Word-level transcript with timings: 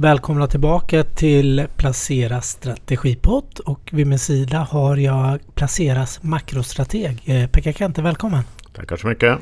Välkomna 0.00 0.46
tillbaka 0.46 1.02
till 1.04 1.66
Placera 1.76 2.40
strategipodd 2.40 3.60
och 3.66 3.80
vid 3.92 4.06
min 4.06 4.18
sida 4.18 4.58
har 4.70 4.96
jag 4.96 5.38
Placeras 5.54 6.22
makrostrateg 6.22 7.22
eh, 7.24 7.46
Pekka 7.46 7.72
Kente. 7.72 8.02
Välkommen! 8.02 8.42
Tackar 8.72 8.96
så 8.96 9.06
mycket! 9.06 9.38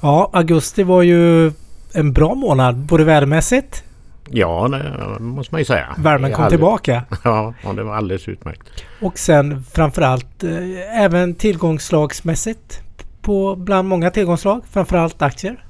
Ja, 0.00 0.30
augusti 0.32 0.82
var 0.82 1.02
ju 1.02 1.52
en 1.92 2.12
bra 2.12 2.34
månad 2.34 2.76
både 2.76 3.04
vädermässigt 3.04 3.84
Ja, 4.30 4.68
det 4.68 5.24
måste 5.24 5.54
man 5.54 5.60
ju 5.60 5.64
säga. 5.64 5.94
Värmen 5.98 6.32
kom 6.32 6.48
tillbaka. 6.48 7.02
Ja, 7.24 7.54
det 7.76 7.82
var 7.82 7.94
alldeles 7.94 8.28
utmärkt. 8.28 8.84
Och 9.00 9.18
sen 9.18 9.62
framförallt 9.62 10.44
eh, 10.44 11.04
även 11.04 11.34
tillgångslagsmässigt 11.34 12.80
på 13.22 13.56
bland 13.56 13.88
många 13.88 14.10
tillgångslag, 14.10 14.62
framförallt 14.70 15.22
aktier. 15.22 15.65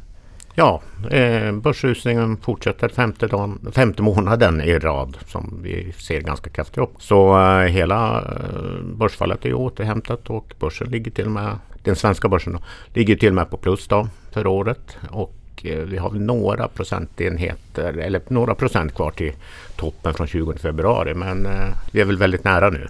Ja, 0.59 0.81
eh, 1.11 1.53
börsrusningen 1.53 2.37
fortsätter 2.37 2.89
femte, 2.89 3.27
dagen, 3.27 3.73
femte 3.73 4.03
månaden 4.03 4.61
i 4.61 4.79
rad 4.79 5.17
som 5.27 5.59
vi 5.63 5.93
ser 5.99 6.21
ganska 6.21 6.51
kraftigt 6.51 6.79
upp. 6.79 6.95
Så 6.99 7.41
eh, 7.41 7.67
hela 7.67 8.19
eh, 8.19 8.85
börsfallet 8.85 9.45
är 9.45 9.55
återhämtat 9.55 10.31
och 10.31 10.55
börsen 10.59 10.91
ligger 10.91 11.11
till 11.11 11.25
och 11.25 11.31
med, 11.31 11.59
den 11.83 11.97
svenska 11.97 12.29
börsen 12.29 12.53
då, 12.53 12.59
ligger 12.95 13.17
till 13.17 13.29
och 13.29 13.35
med 13.35 13.51
på 13.51 13.57
plus 13.57 13.89
då 13.89 14.09
för 14.33 14.47
året. 14.47 14.97
Och 15.11 15.35
eh, 15.63 15.79
vi 15.79 15.99
har 15.99 16.11
några 16.11 16.69
procentenheter 16.69 17.93
eller 17.93 18.21
några 18.29 18.55
procent 18.55 18.95
kvar 18.95 19.11
till 19.11 19.33
toppen 19.77 20.15
från 20.15 20.27
20 20.27 20.59
februari 20.59 21.15
men 21.15 21.47
eh, 21.47 21.69
vi 21.93 22.01
är 22.01 22.05
väl 22.05 22.19
väldigt 22.19 22.45
nära 22.45 22.71
nu. 22.71 22.89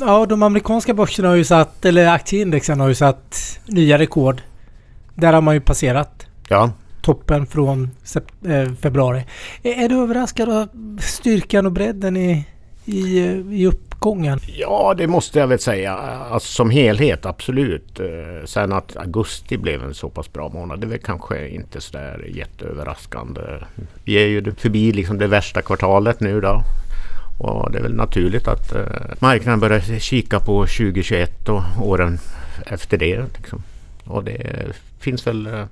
Ja, 0.00 0.26
de 0.26 0.42
amerikanska 0.42 0.94
börserna 0.94 1.28
har 1.28 1.36
ju 1.36 1.44
satt, 1.44 1.84
eller 1.84 2.06
aktieindexen 2.06 2.80
har 2.80 2.88
ju 2.88 2.94
satt 2.94 3.60
nya 3.66 3.98
rekord. 3.98 4.42
Där 5.14 5.32
har 5.32 5.40
man 5.40 5.54
ju 5.54 5.60
passerat. 5.60 6.26
Ja, 6.48 6.70
toppen 7.04 7.46
från 7.46 7.90
eh, 8.48 8.72
februari. 8.80 9.24
Är 9.62 9.88
du 9.88 9.94
överraskad 9.94 10.48
av 10.48 10.68
styrkan 11.00 11.66
och 11.66 11.72
bredden 11.72 12.16
i, 12.16 12.46
i, 12.84 13.18
eh, 13.18 13.52
i 13.52 13.66
uppgången? 13.66 14.38
Ja, 14.58 14.94
det 14.96 15.06
måste 15.06 15.38
jag 15.38 15.46
väl 15.46 15.58
säga. 15.58 15.92
Alltså, 16.30 16.52
som 16.52 16.70
helhet, 16.70 17.26
absolut. 17.26 18.00
Eh, 18.00 18.44
sen 18.44 18.72
att 18.72 18.96
augusti 18.96 19.56
blev 19.56 19.84
en 19.84 19.94
så 19.94 20.08
pass 20.08 20.32
bra 20.32 20.48
månad, 20.48 20.80
det 20.80 20.86
är 20.86 20.88
väl 20.88 20.98
kanske 20.98 21.48
inte 21.48 21.80
så 21.80 21.92
där 21.92 22.30
jätteöverraskande. 22.34 23.40
Vi 24.04 24.14
är 24.14 24.26
ju 24.26 24.54
förbi 24.54 24.92
liksom 24.92 25.18
det 25.18 25.26
värsta 25.26 25.62
kvartalet 25.62 26.20
nu 26.20 26.40
då. 26.40 26.62
Och 27.38 27.72
det 27.72 27.78
är 27.78 27.82
väl 27.82 27.94
naturligt 27.94 28.48
att 28.48 28.72
marknaden 29.20 29.60
börjar 29.60 29.98
kika 29.98 30.40
på 30.40 30.66
2021 30.66 31.48
och 31.48 31.62
åren 31.82 32.18
efter 32.66 32.98
det. 32.98 33.24
Liksom. 33.36 33.62
Och 34.04 34.24
det 34.24 34.66
finns 34.98 35.26
väl 35.26 35.66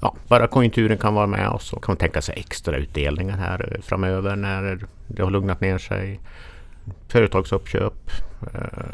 ja, 0.00 0.14
bara 0.28 0.46
konjunkturen 0.46 0.98
kan 0.98 1.14
vara 1.14 1.26
med 1.26 1.48
oss 1.48 1.68
så 1.68 1.76
kan 1.76 1.92
man 1.92 1.96
tänka 1.96 2.22
sig 2.22 2.34
extra 2.38 2.76
utdelningar 2.76 3.36
här 3.36 3.72
eh, 3.72 3.82
framöver 3.82 4.36
när 4.36 4.78
det 5.06 5.22
har 5.22 5.30
lugnat 5.30 5.60
ner 5.60 5.78
sig. 5.78 6.20
Företagsuppköp. 7.08 8.10
Eh, 8.54 8.84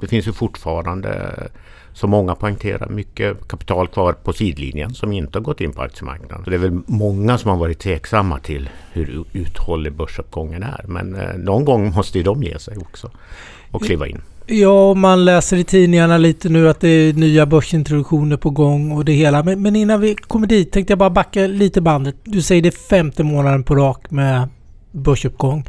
det 0.00 0.06
finns 0.06 0.28
ju 0.28 0.32
fortfarande, 0.32 1.08
eh, 1.08 1.60
som 1.92 2.10
många 2.10 2.34
poängterar, 2.34 2.88
mycket 2.88 3.48
kapital 3.48 3.88
kvar 3.88 4.12
på 4.12 4.32
sidlinjen 4.32 4.94
som 4.94 5.12
inte 5.12 5.38
har 5.38 5.44
gått 5.44 5.60
in 5.60 5.72
på 5.72 5.82
aktiemarknaden. 5.82 6.44
Så 6.44 6.50
det 6.50 6.56
är 6.56 6.60
väl 6.60 6.80
många 6.86 7.38
som 7.38 7.50
har 7.50 7.58
varit 7.58 7.78
tveksamma 7.78 8.38
till 8.38 8.70
hur 8.92 9.24
uthållig 9.32 9.92
börsuppgången 9.92 10.62
är. 10.62 10.84
Men 10.88 11.10
någon 11.36 11.64
gång 11.64 11.92
måste 11.94 12.18
ju 12.18 12.24
de 12.24 12.42
ge 12.42 12.58
sig 12.58 12.76
också 12.76 13.10
och 13.70 13.82
kliva 13.82 14.06
in. 14.06 14.22
Ja, 14.50 14.94
man 14.94 15.24
läser 15.24 15.56
i 15.56 15.64
tidningarna 15.64 16.18
lite 16.18 16.48
nu 16.48 16.68
att 16.68 16.80
det 16.80 16.88
är 16.88 17.12
nya 17.12 17.46
börsintroduktioner 17.46 18.36
på 18.36 18.50
gång 18.50 18.92
och 18.92 19.04
det 19.04 19.12
hela. 19.12 19.42
Men, 19.42 19.62
men 19.62 19.76
innan 19.76 20.00
vi 20.00 20.14
kommer 20.14 20.46
dit 20.46 20.72
tänkte 20.72 20.90
jag 20.90 20.98
bara 20.98 21.10
backa 21.10 21.46
lite 21.46 21.80
bandet. 21.80 22.16
Du 22.24 22.42
säger 22.42 22.62
det 22.62 22.70
femte 22.70 23.24
månaden 23.24 23.62
på 23.62 23.74
rak 23.74 24.10
med 24.10 24.48
börsuppgång. 24.92 25.64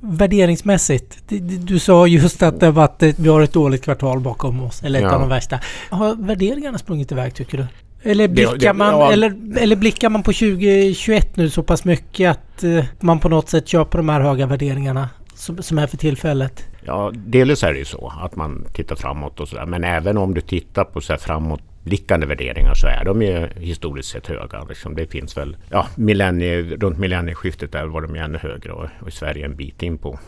Värderingsmässigt, 0.00 1.18
du 1.60 1.78
sa 1.78 2.06
just 2.06 2.42
att 2.42 2.60
det 2.60 2.70
varit 2.70 3.02
vi 3.18 3.28
har 3.28 3.40
ett 3.40 3.52
dåligt 3.52 3.82
kvartal 3.82 4.20
bakom 4.20 4.62
oss, 4.62 4.82
eller 4.82 4.98
ett 4.98 5.02
ja. 5.02 5.14
av 5.14 5.20
de 5.20 5.28
värsta. 5.28 5.60
Har 5.90 6.14
värderingarna 6.14 6.78
sprungit 6.78 7.12
iväg 7.12 7.34
tycker 7.34 7.58
du? 7.58 7.66
Eller 8.10 8.28
blickar, 8.28 8.52
det, 8.52 8.66
det, 8.66 8.72
man, 8.72 8.88
ja. 8.88 9.12
eller, 9.12 9.58
eller 9.58 9.76
blickar 9.76 10.10
man 10.10 10.22
på 10.22 10.32
2021 10.32 11.36
nu 11.36 11.50
så 11.50 11.62
pass 11.62 11.84
mycket 11.84 12.30
att 12.30 12.64
uh, 12.64 12.84
man 13.00 13.18
på 13.18 13.28
något 13.28 13.48
sätt 13.48 13.68
köper 13.68 13.98
de 13.98 14.08
här 14.08 14.20
höga 14.20 14.46
värderingarna 14.46 15.08
som, 15.34 15.62
som 15.62 15.78
är 15.78 15.86
för 15.86 15.96
tillfället? 15.96 16.64
Ja, 16.86 17.12
delvis 17.14 17.62
är 17.62 17.72
det 17.72 17.78
ju 17.78 17.84
så 17.84 18.12
att 18.20 18.36
man 18.36 18.66
tittar 18.72 18.96
framåt 18.96 19.40
och 19.40 19.48
sådär. 19.48 19.66
Men 19.66 19.84
även 19.84 20.18
om 20.18 20.34
du 20.34 20.40
tittar 20.40 20.84
på 20.84 21.00
så 21.00 21.12
här 21.12 21.20
framåtblickande 21.20 22.26
värderingar 22.26 22.74
så 22.74 22.86
är 22.86 23.04
de 23.04 23.22
ju 23.22 23.48
historiskt 23.56 24.08
sett 24.08 24.26
höga. 24.26 24.64
Liksom 24.68 24.94
det 24.94 25.06
finns 25.06 25.36
väl, 25.36 25.56
ja, 25.70 25.86
millennie, 25.96 26.76
runt 26.76 26.98
millennieskiftet 26.98 27.72
där 27.72 27.86
var 27.86 28.00
de 28.00 28.14
ju 28.14 28.20
ännu 28.20 28.38
högre 28.38 28.72
och, 28.72 28.88
och 29.00 29.08
i 29.08 29.10
Sverige 29.10 29.44
en 29.44 29.56
bit 29.56 29.82
in 29.82 29.98
på 29.98 30.18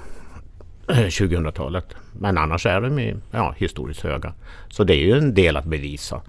2000-talet. 0.89 1.97
Men 2.13 2.39
annars 2.39 2.67
är 2.67 2.81
de 2.81 2.99
ju 2.99 3.17
ja, 3.31 3.55
historiskt 3.59 4.03
höga. 4.03 4.35
Så 4.69 4.85
det 4.85 4.95
är 4.95 5.05
ju 5.05 5.19
en 5.19 5.35
del 5.35 5.57
att 5.57 5.65
bevisa. 5.65 6.23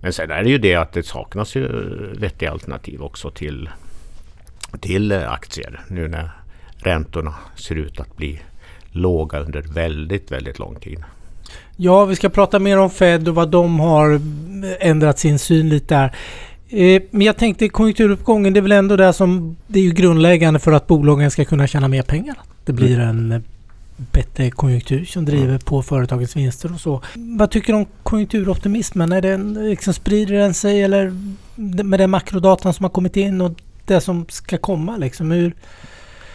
Men 0.00 0.12
sen 0.12 0.30
är 0.30 0.42
det 0.42 0.50
ju 0.50 0.58
det 0.58 0.74
att 0.74 0.92
det 0.92 1.02
saknas 1.02 1.56
ju 1.56 1.68
vettiga 2.14 2.50
alternativ 2.50 3.02
också 3.02 3.30
till, 3.30 3.68
till 4.80 5.12
aktier 5.12 5.80
nu 5.88 6.08
när 6.08 6.30
räntorna 6.76 7.34
ser 7.56 7.74
ut 7.74 8.00
att 8.00 8.16
bli 8.16 8.40
låga 8.92 9.40
under 9.40 9.62
väldigt, 9.62 10.32
väldigt 10.32 10.58
lång 10.58 10.74
tid. 10.74 11.04
Ja, 11.76 12.04
vi 12.04 12.16
ska 12.16 12.28
prata 12.28 12.58
mer 12.58 12.78
om 12.78 12.90
Fed 12.90 13.28
och 13.28 13.34
vad 13.34 13.48
de 13.48 13.80
har 13.80 14.20
ändrat 14.80 15.18
sin 15.18 15.38
syn 15.38 15.68
lite 15.68 15.94
där. 15.94 16.14
Eh, 16.68 17.02
men 17.10 17.26
jag 17.26 17.36
tänkte 17.36 17.68
konjunkturuppgången, 17.68 18.52
det 18.52 18.60
är 18.60 18.62
väl 18.62 18.72
ändå 18.72 18.96
det 18.96 19.12
som 19.12 19.56
det 19.66 19.78
är 19.78 19.82
ju 19.82 19.90
grundläggande 19.90 20.60
för 20.60 20.72
att 20.72 20.86
bolagen 20.86 21.30
ska 21.30 21.44
kunna 21.44 21.66
tjäna 21.66 21.88
mer 21.88 22.02
pengar. 22.02 22.36
Det 22.64 22.72
blir 22.72 23.00
mm. 23.00 23.32
en 23.32 23.44
bättre 23.96 24.50
konjunktur 24.50 25.04
som 25.04 25.24
driver 25.24 25.58
på 25.58 25.82
företagens 25.82 26.36
vinster 26.36 26.72
och 26.74 26.80
så. 26.80 27.02
Vad 27.14 27.50
tycker 27.50 27.72
du 27.72 27.78
om 27.78 27.86
konjunkturoptimismen? 28.02 29.12
Är 29.12 29.22
den, 29.22 29.54
liksom, 29.54 29.94
sprider 29.94 30.34
den 30.34 30.54
sig 30.54 30.82
eller 30.82 31.12
med 31.84 32.00
den 32.00 32.10
makrodatan 32.10 32.74
som 32.74 32.84
har 32.84 32.90
kommit 32.90 33.16
in 33.16 33.40
och 33.40 33.52
det 33.84 34.00
som 34.00 34.26
ska 34.28 34.58
komma? 34.58 34.96
Liksom, 34.96 35.30
hur, 35.30 35.54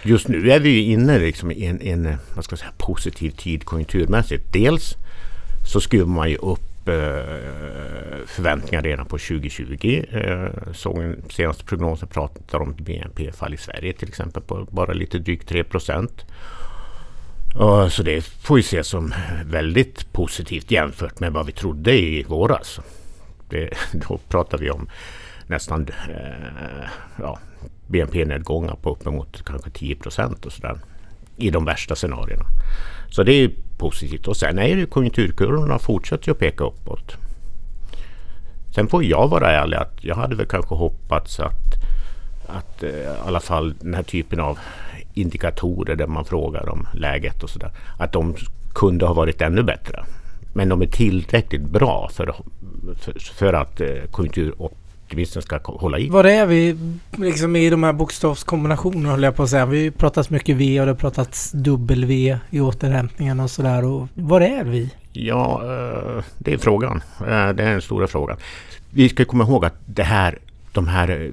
just 0.05 0.27
nu 0.27 0.51
är 0.51 0.59
vi 0.59 0.81
inne 0.81 1.19
liksom 1.19 1.51
i 1.51 1.65
en, 1.65 1.81
en 1.81 2.17
vad 2.35 2.43
ska 2.43 2.53
jag 2.53 2.59
säga, 2.59 2.71
positiv 2.77 3.31
tid 3.31 3.65
konjunkturmässigt. 3.65 4.53
Dels 4.53 4.95
så 5.65 5.81
skruvar 5.81 6.07
man 6.07 6.29
ju 6.29 6.35
upp 6.35 6.87
eh, 6.87 8.25
förväntningar 8.25 8.81
redan 8.81 9.05
på 9.05 9.17
2020. 9.17 10.03
Eh, 10.11 10.73
såg 10.73 11.01
den 11.01 11.23
senaste 11.29 11.65
prognosen 11.65 12.07
pratar 12.07 12.59
om 12.59 12.75
BNP-fall 12.77 13.53
i 13.53 13.57
Sverige 13.57 13.93
till 13.93 14.07
exempel 14.07 14.41
på 14.41 14.67
bara 14.71 14.93
lite 14.93 15.19
drygt 15.19 15.49
3 15.49 15.63
procent. 15.63 16.25
Uh, 17.59 17.87
så 17.87 18.03
det 18.03 18.21
får 18.21 18.55
vi 18.55 18.63
se 18.63 18.83
som 18.83 19.13
väldigt 19.45 20.13
positivt 20.13 20.71
jämfört 20.71 21.19
med 21.19 21.33
vad 21.33 21.45
vi 21.45 21.51
trodde 21.51 21.97
i 21.97 22.23
våras. 22.23 22.79
Det, 23.49 23.69
då 23.91 24.17
pratar 24.17 24.57
vi 24.57 24.69
om 24.69 24.89
nästan 25.47 25.87
eh, 26.09 26.89
ja, 27.19 27.39
BNP-nedgångar 27.87 28.75
på 28.75 28.91
uppemot 28.91 29.45
kanske 29.45 29.69
10 29.69 29.95
procent 29.95 30.45
och 30.45 30.51
sådär. 30.51 30.79
I 31.37 31.49
de 31.49 31.65
värsta 31.65 31.95
scenarierna. 31.95 32.45
Så 33.09 33.23
det 33.23 33.33
är 33.33 33.51
positivt. 33.77 34.27
Och 34.27 34.37
sen 34.37 34.59
är 34.59 34.75
det 34.75 34.85
konjunkturkurvorna 34.85 35.79
fortsätter 35.79 36.31
att 36.31 36.39
peka 36.39 36.63
uppåt. 36.63 37.15
Sen 38.75 38.87
får 38.87 39.03
jag 39.03 39.27
vara 39.27 39.51
ärlig 39.51 39.77
att 39.77 40.03
jag 40.03 40.15
hade 40.15 40.35
väl 40.35 40.45
kanske 40.45 40.75
hoppats 40.75 41.39
att, 41.39 41.73
att 42.47 42.83
eh, 42.83 42.89
i 42.89 43.07
alla 43.25 43.39
fall 43.39 43.73
den 43.79 43.93
här 43.93 44.03
typen 44.03 44.39
av 44.39 44.59
indikatorer 45.13 45.95
där 45.95 46.07
man 46.07 46.25
frågar 46.25 46.69
om 46.69 46.87
läget 46.93 47.43
och 47.43 47.49
sådär. 47.49 47.71
Att 47.97 48.11
de 48.11 48.35
kunde 48.73 49.05
ha 49.05 49.13
varit 49.13 49.41
ännu 49.41 49.63
bättre. 49.63 50.05
Men 50.53 50.69
de 50.69 50.81
är 50.81 50.87
tillräckligt 50.87 51.61
bra 51.61 52.09
för, 52.13 52.35
för, 52.99 53.19
för 53.19 53.53
att 53.53 53.81
eh, 53.81 54.03
konjunktur 54.11 54.53
optimisten 55.05 55.41
ska 55.41 55.59
hålla 55.63 55.99
i. 55.99 56.09
Var 56.09 56.23
är 56.23 56.45
vi 56.45 56.77
liksom 57.17 57.55
i 57.55 57.69
de 57.69 57.83
här 57.83 57.93
bokstavskombinationerna 57.93 59.09
höll 59.09 59.23
jag 59.23 59.35
på 59.35 59.43
att 59.43 59.49
säga. 59.49 59.65
Vi 59.65 59.83
har 59.83 59.91
pratat 59.91 60.29
mycket 60.29 60.55
V 60.55 60.79
och 60.79 60.85
det 60.85 60.91
har 60.91 60.97
pratats 60.97 61.51
W 61.51 62.37
i 62.49 62.59
återhämtningen 62.59 63.39
och 63.39 63.51
sådär. 63.51 63.85
Och 63.85 64.07
var 64.13 64.41
är 64.41 64.63
vi? 64.63 64.89
Ja, 65.13 65.61
eh, 65.63 66.23
det 66.37 66.53
är 66.53 66.57
frågan. 66.57 67.01
Eh, 67.19 67.25
det 67.25 67.63
är 67.63 67.71
den 67.71 67.81
stora 67.81 68.07
frågan. 68.07 68.37
Vi 68.89 69.09
ska 69.09 69.25
komma 69.25 69.43
ihåg 69.43 69.65
att 69.65 69.75
det 69.85 70.03
här, 70.03 70.39
de 70.71 70.87
här 70.87 71.31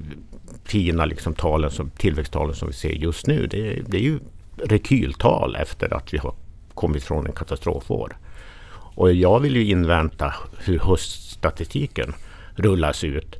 fina 0.63 1.05
liksom 1.05 1.33
talen, 1.33 1.71
som, 1.71 1.89
tillväxttalen 1.89 2.55
som 2.55 2.67
vi 2.67 2.73
ser 2.73 2.89
just 2.89 3.27
nu, 3.27 3.47
det, 3.47 3.81
det 3.87 3.97
är 3.97 4.01
ju 4.01 4.19
rekyltal 4.57 5.55
efter 5.55 5.93
att 5.93 6.13
vi 6.13 6.17
har 6.17 6.33
kommit 6.73 7.03
från 7.03 7.25
en 7.25 7.33
katastrofår. 7.33 8.17
Och 8.95 9.13
jag 9.13 9.39
vill 9.39 9.55
ju 9.55 9.65
invänta 9.65 10.33
hur 10.57 10.79
höststatistiken 10.79 12.13
rullas 12.55 13.03
ut 13.03 13.39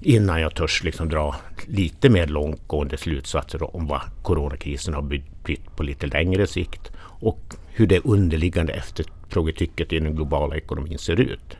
innan 0.00 0.40
jag 0.40 0.54
törs 0.54 0.84
liksom 0.84 1.08
dra 1.08 1.36
lite 1.66 2.08
mer 2.08 2.26
långtgående 2.26 2.96
slutsatser 2.96 3.76
om 3.76 3.86
vad 3.86 4.00
coronakrisen 4.22 4.94
har 4.94 5.02
betytt 5.02 5.76
på 5.76 5.82
lite 5.82 6.06
längre 6.06 6.46
sikt 6.46 6.92
och 6.98 7.54
hur 7.68 7.86
det 7.86 8.04
underliggande 8.04 8.72
efterfrågetrycket 8.72 9.92
i 9.92 9.98
den 9.98 10.14
globala 10.14 10.56
ekonomin 10.56 10.98
ser 10.98 11.20
ut. 11.20 11.56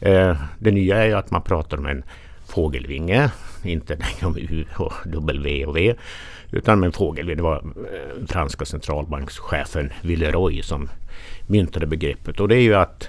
Eh, 0.00 0.36
det 0.58 0.70
nya 0.70 0.96
är 0.96 1.06
ju 1.06 1.12
att 1.12 1.30
man 1.30 1.42
pratar 1.42 1.78
om 1.78 1.86
en 1.86 2.04
fågelvinge, 2.46 3.30
inte 3.64 3.96
längre 3.96 4.26
om 4.26 4.36
U 4.38 4.64
och 4.76 4.92
W 5.04 5.66
och 5.66 5.76
V, 5.76 5.94
utan 6.50 6.78
om 6.78 6.84
en 6.84 6.92
fågelvinge. 6.92 7.36
Det 7.36 7.42
var 7.42 7.56
eh, 7.56 8.26
franska 8.26 8.64
centralbankschefen 8.64 9.92
Villeroy 10.02 10.62
som 10.62 10.88
myntade 11.46 11.86
begreppet. 11.86 12.40
Och 12.40 12.48
det 12.48 12.56
är 12.56 12.62
ju 12.62 12.74
att 12.74 13.08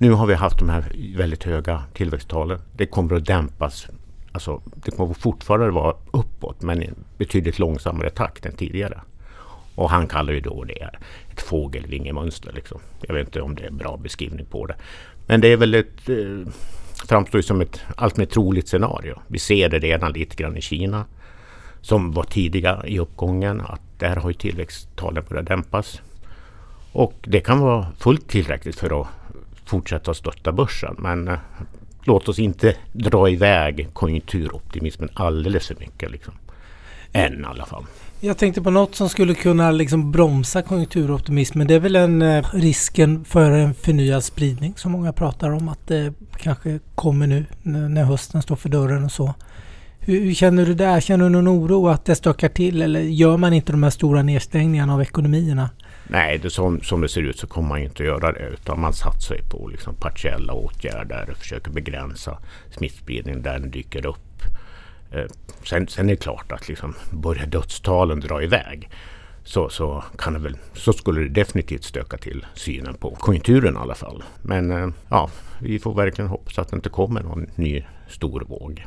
nu 0.00 0.12
har 0.12 0.26
vi 0.26 0.34
haft 0.34 0.58
de 0.58 0.68
här 0.68 0.92
väldigt 1.16 1.44
höga 1.44 1.82
tillväxttalen. 1.94 2.60
Det 2.72 2.86
kommer 2.86 3.14
att 3.14 3.26
dämpas. 3.26 3.86
Alltså, 4.32 4.62
det 4.74 4.90
kommer 4.90 5.14
fortfarande 5.14 5.70
vara 5.70 5.96
uppåt 6.10 6.62
men 6.62 6.82
i 6.82 6.90
betydligt 7.18 7.58
långsammare 7.58 8.10
takt 8.10 8.46
än 8.46 8.56
tidigare. 8.56 9.00
Och 9.74 9.90
han 9.90 10.06
kallar 10.06 10.32
ju 10.32 10.40
då 10.40 10.64
det 10.64 10.82
ett 11.32 11.40
fågelvingemönster. 11.40 12.52
Liksom. 12.52 12.80
Jag 13.00 13.14
vet 13.14 13.26
inte 13.26 13.40
om 13.40 13.54
det 13.54 13.62
är 13.62 13.66
en 13.66 13.76
bra 13.76 13.96
beskrivning 13.96 14.46
på 14.46 14.66
det. 14.66 14.76
Men 15.26 15.40
det 15.40 15.48
är 15.48 15.56
väl 15.56 15.74
ett, 15.74 16.08
eh, 16.08 16.52
framstår 17.08 17.40
som 17.40 17.60
ett 17.60 17.80
allt 17.96 18.16
mer 18.16 18.26
troligt 18.26 18.68
scenario. 18.68 19.18
Vi 19.26 19.38
ser 19.38 19.68
det 19.68 19.78
redan 19.78 20.12
lite 20.12 20.36
grann 20.36 20.56
i 20.56 20.60
Kina 20.60 21.04
som 21.80 22.12
var 22.12 22.24
tidiga 22.24 22.82
i 22.86 22.98
uppgången. 22.98 23.60
Att 23.60 23.80
där 23.98 24.16
har 24.16 24.30
ju 24.30 24.34
tillväxttalen 24.34 25.24
börjat 25.28 25.46
dämpas. 25.46 26.02
Och 26.92 27.14
det 27.22 27.40
kan 27.40 27.60
vara 27.60 27.86
fullt 27.98 28.28
tillräckligt 28.28 28.76
för 28.76 29.00
att 29.00 29.08
fortsätta 29.70 30.14
stötta 30.14 30.52
börsen. 30.52 30.96
Men 30.98 31.28
eh, 31.28 31.38
låt 32.04 32.28
oss 32.28 32.38
inte 32.38 32.74
dra 32.92 33.28
iväg 33.28 33.88
konjunkturoptimismen 33.92 35.08
alldeles 35.14 35.66
för 35.66 35.74
mycket. 35.74 36.10
Liksom. 36.10 36.34
Än 37.12 37.40
i 37.40 37.44
alla 37.44 37.66
fall. 37.66 37.84
Jag 38.20 38.38
tänkte 38.38 38.62
på 38.62 38.70
något 38.70 38.94
som 38.94 39.08
skulle 39.08 39.34
kunna 39.34 39.70
liksom 39.70 40.12
bromsa 40.12 40.62
konjunkturoptimismen. 40.62 41.66
Det 41.66 41.74
är 41.74 41.80
väl 41.80 41.96
en 41.96 42.22
eh, 42.22 42.46
risken 42.52 43.24
för 43.24 43.50
en 43.50 43.74
förnyad 43.74 44.24
spridning 44.24 44.74
som 44.76 44.92
många 44.92 45.12
pratar 45.12 45.50
om 45.50 45.68
att 45.68 45.86
det 45.86 46.14
kanske 46.36 46.80
kommer 46.94 47.26
nu 47.26 47.46
när 47.62 48.04
hösten 48.04 48.42
står 48.42 48.56
för 48.56 48.68
dörren 48.68 49.04
och 49.04 49.12
så. 49.12 49.34
Hur, 49.98 50.20
hur 50.20 50.34
känner 50.34 50.66
du 50.66 50.74
där? 50.74 51.00
Känner 51.00 51.24
du 51.24 51.30
någon 51.30 51.48
oro 51.48 51.88
att 51.88 52.04
det 52.04 52.14
stökar 52.14 52.48
till 52.48 52.82
eller 52.82 53.00
gör 53.00 53.36
man 53.36 53.52
inte 53.52 53.72
de 53.72 53.82
här 53.82 53.90
stora 53.90 54.22
nedstängningarna 54.22 54.94
av 54.94 55.02
ekonomierna? 55.02 55.70
Nej, 56.12 56.38
det 56.38 56.50
som, 56.50 56.80
som 56.80 57.00
det 57.00 57.08
ser 57.08 57.22
ut 57.22 57.38
så 57.38 57.46
kommer 57.46 57.68
man 57.68 57.78
inte 57.78 58.02
att 58.02 58.06
göra 58.06 58.32
det 58.32 58.48
utan 58.48 58.80
man 58.80 58.92
satsar 58.92 59.36
på 59.50 59.68
liksom 59.68 59.94
partiella 59.94 60.52
åtgärder, 60.52 61.28
och 61.30 61.36
försöker 61.36 61.70
begränsa 61.70 62.38
smittspridningen 62.70 63.42
där 63.42 63.58
den 63.58 63.70
dyker 63.70 64.06
upp. 64.06 64.42
Eh, 65.12 65.24
sen, 65.64 65.88
sen 65.88 66.06
är 66.06 66.10
det 66.10 66.22
klart 66.22 66.52
att 66.52 66.68
liksom 66.68 66.94
börjar 67.10 67.46
dödstalen 67.46 68.20
dra 68.20 68.42
iväg 68.42 68.88
så, 69.44 69.68
så, 69.68 70.04
kan 70.18 70.32
det 70.32 70.38
väl, 70.38 70.56
så 70.72 70.92
skulle 70.92 71.20
det 71.20 71.28
definitivt 71.28 71.84
stöka 71.84 72.16
till 72.16 72.46
synen 72.54 72.94
på 72.94 73.10
konjunkturen 73.10 73.74
i 73.74 73.78
alla 73.78 73.94
fall. 73.94 74.22
Men 74.42 74.70
eh, 74.70 74.88
ja, 75.08 75.30
vi 75.60 75.78
får 75.78 75.94
verkligen 75.94 76.28
hoppas 76.28 76.58
att 76.58 76.68
det 76.68 76.76
inte 76.76 76.88
kommer 76.88 77.22
någon 77.22 77.46
ny 77.54 77.84
stor 78.08 78.40
våg 78.40 78.86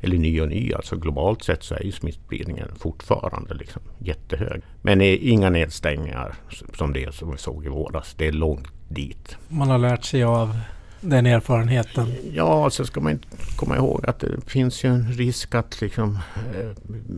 eller 0.00 0.18
ny 0.18 0.40
och 0.40 0.48
ny. 0.48 0.72
Alltså 0.72 0.96
globalt 0.96 1.44
sett 1.44 1.62
så 1.62 1.74
är 1.74 1.82
ju 1.82 1.92
smittspridningen 1.92 2.68
fortfarande 2.78 3.54
liksom 3.54 3.82
jättehög. 3.98 4.62
Men 4.82 5.00
inga 5.00 5.50
nedstängningar 5.50 6.34
som 6.74 6.92
det 6.92 7.14
som 7.14 7.30
vi 7.30 7.38
såg 7.38 7.64
i 7.64 7.68
våras. 7.68 8.14
Det 8.18 8.26
är 8.26 8.32
långt 8.32 8.68
dit. 8.88 9.36
Man 9.48 9.70
har 9.70 9.78
lärt 9.78 10.04
sig 10.04 10.24
av 10.24 10.56
den 11.00 11.26
erfarenheten? 11.26 12.12
Ja, 12.32 12.64
alltså 12.64 12.84
ska 12.84 13.00
man 13.00 13.18
komma 13.56 13.76
ihåg 13.76 14.06
att 14.06 14.20
det 14.20 14.40
finns 14.46 14.84
ju 14.84 14.88
en 14.88 15.12
risk 15.12 15.54
att, 15.54 15.80
liksom, 15.80 16.18
eh, 16.54 16.70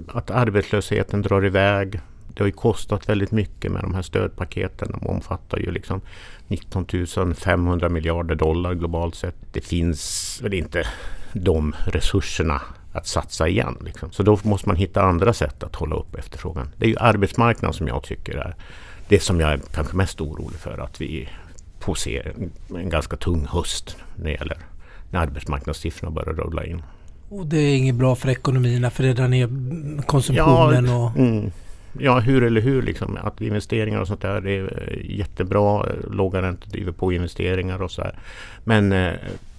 att 0.08 0.30
arbetslösheten 0.30 1.22
drar 1.22 1.46
iväg. 1.46 2.00
Det 2.38 2.44
har 2.44 2.48
ju 2.48 2.52
kostat 2.52 3.08
väldigt 3.08 3.30
mycket 3.30 3.72
med 3.72 3.82
de 3.82 3.94
här 3.94 4.02
stödpaketen. 4.02 4.90
De 4.90 5.06
omfattar 5.06 5.58
ju 5.58 5.70
liksom 5.70 6.00
19 6.48 6.86
500 7.34 7.88
miljarder 7.88 8.34
dollar 8.34 8.74
globalt 8.74 9.14
sett. 9.14 9.34
Det 9.52 9.60
finns 9.60 10.38
väl 10.42 10.54
inte 10.54 10.86
de 11.32 11.74
resurserna 11.86 12.60
att 12.92 13.06
satsa 13.06 13.48
igen. 13.48 13.76
Liksom. 13.84 14.10
Så 14.12 14.22
då 14.22 14.38
måste 14.42 14.68
man 14.68 14.76
hitta 14.76 15.02
andra 15.02 15.32
sätt 15.32 15.62
att 15.62 15.74
hålla 15.74 15.96
upp 15.96 16.14
efterfrågan. 16.14 16.70
Det 16.76 16.84
är 16.84 16.88
ju 16.88 16.96
arbetsmarknaden 16.98 17.74
som 17.74 17.88
jag 17.88 18.02
tycker 18.02 18.36
är 18.36 18.54
det 19.08 19.22
som 19.22 19.40
jag 19.40 19.52
är 19.52 19.60
kanske 19.74 19.96
mest 19.96 20.20
orolig 20.20 20.58
för. 20.58 20.78
Att 20.78 21.00
vi 21.00 21.28
får 21.80 21.94
se 21.94 22.32
en, 22.74 22.90
ganska 22.90 23.16
tung 23.16 23.46
höst 23.46 23.96
när 24.16 24.24
det 24.24 24.32
gäller 24.32 24.58
när 25.10 25.20
arbetsmarknadssiffrorna 25.20 26.10
börjar 26.10 26.34
rulla 26.34 26.64
in. 26.64 26.82
Och 27.28 27.46
det 27.46 27.58
är 27.58 27.76
inget 27.76 27.94
bra 27.94 28.14
för 28.14 28.28
ekonomierna 28.28 28.90
för 28.90 29.02
det 29.02 29.12
drar 29.12 29.28
ner 29.28 29.48
konsumtionen? 30.02 30.84
Ja, 30.84 30.96
och... 30.96 31.16
Mm 31.16 31.50
ja, 31.98 32.18
hur 32.18 32.42
eller 32.42 32.60
hur 32.60 32.82
liksom. 32.82 33.18
Att 33.22 33.40
investeringar 33.40 34.00
och 34.00 34.06
sånt 34.06 34.20
där 34.20 34.40
det 34.40 34.56
är 34.56 34.88
eh, 34.88 35.18
jättebra. 35.18 35.86
Eh, 35.86 36.10
låga 36.10 36.42
räntor 36.42 36.70
driver 36.70 36.92
på 36.92 37.12
investeringar 37.12 37.82
och 37.82 37.90
så 37.90 38.02
här. 38.02 38.14
Men 38.64 38.92
eh, 38.92 39.12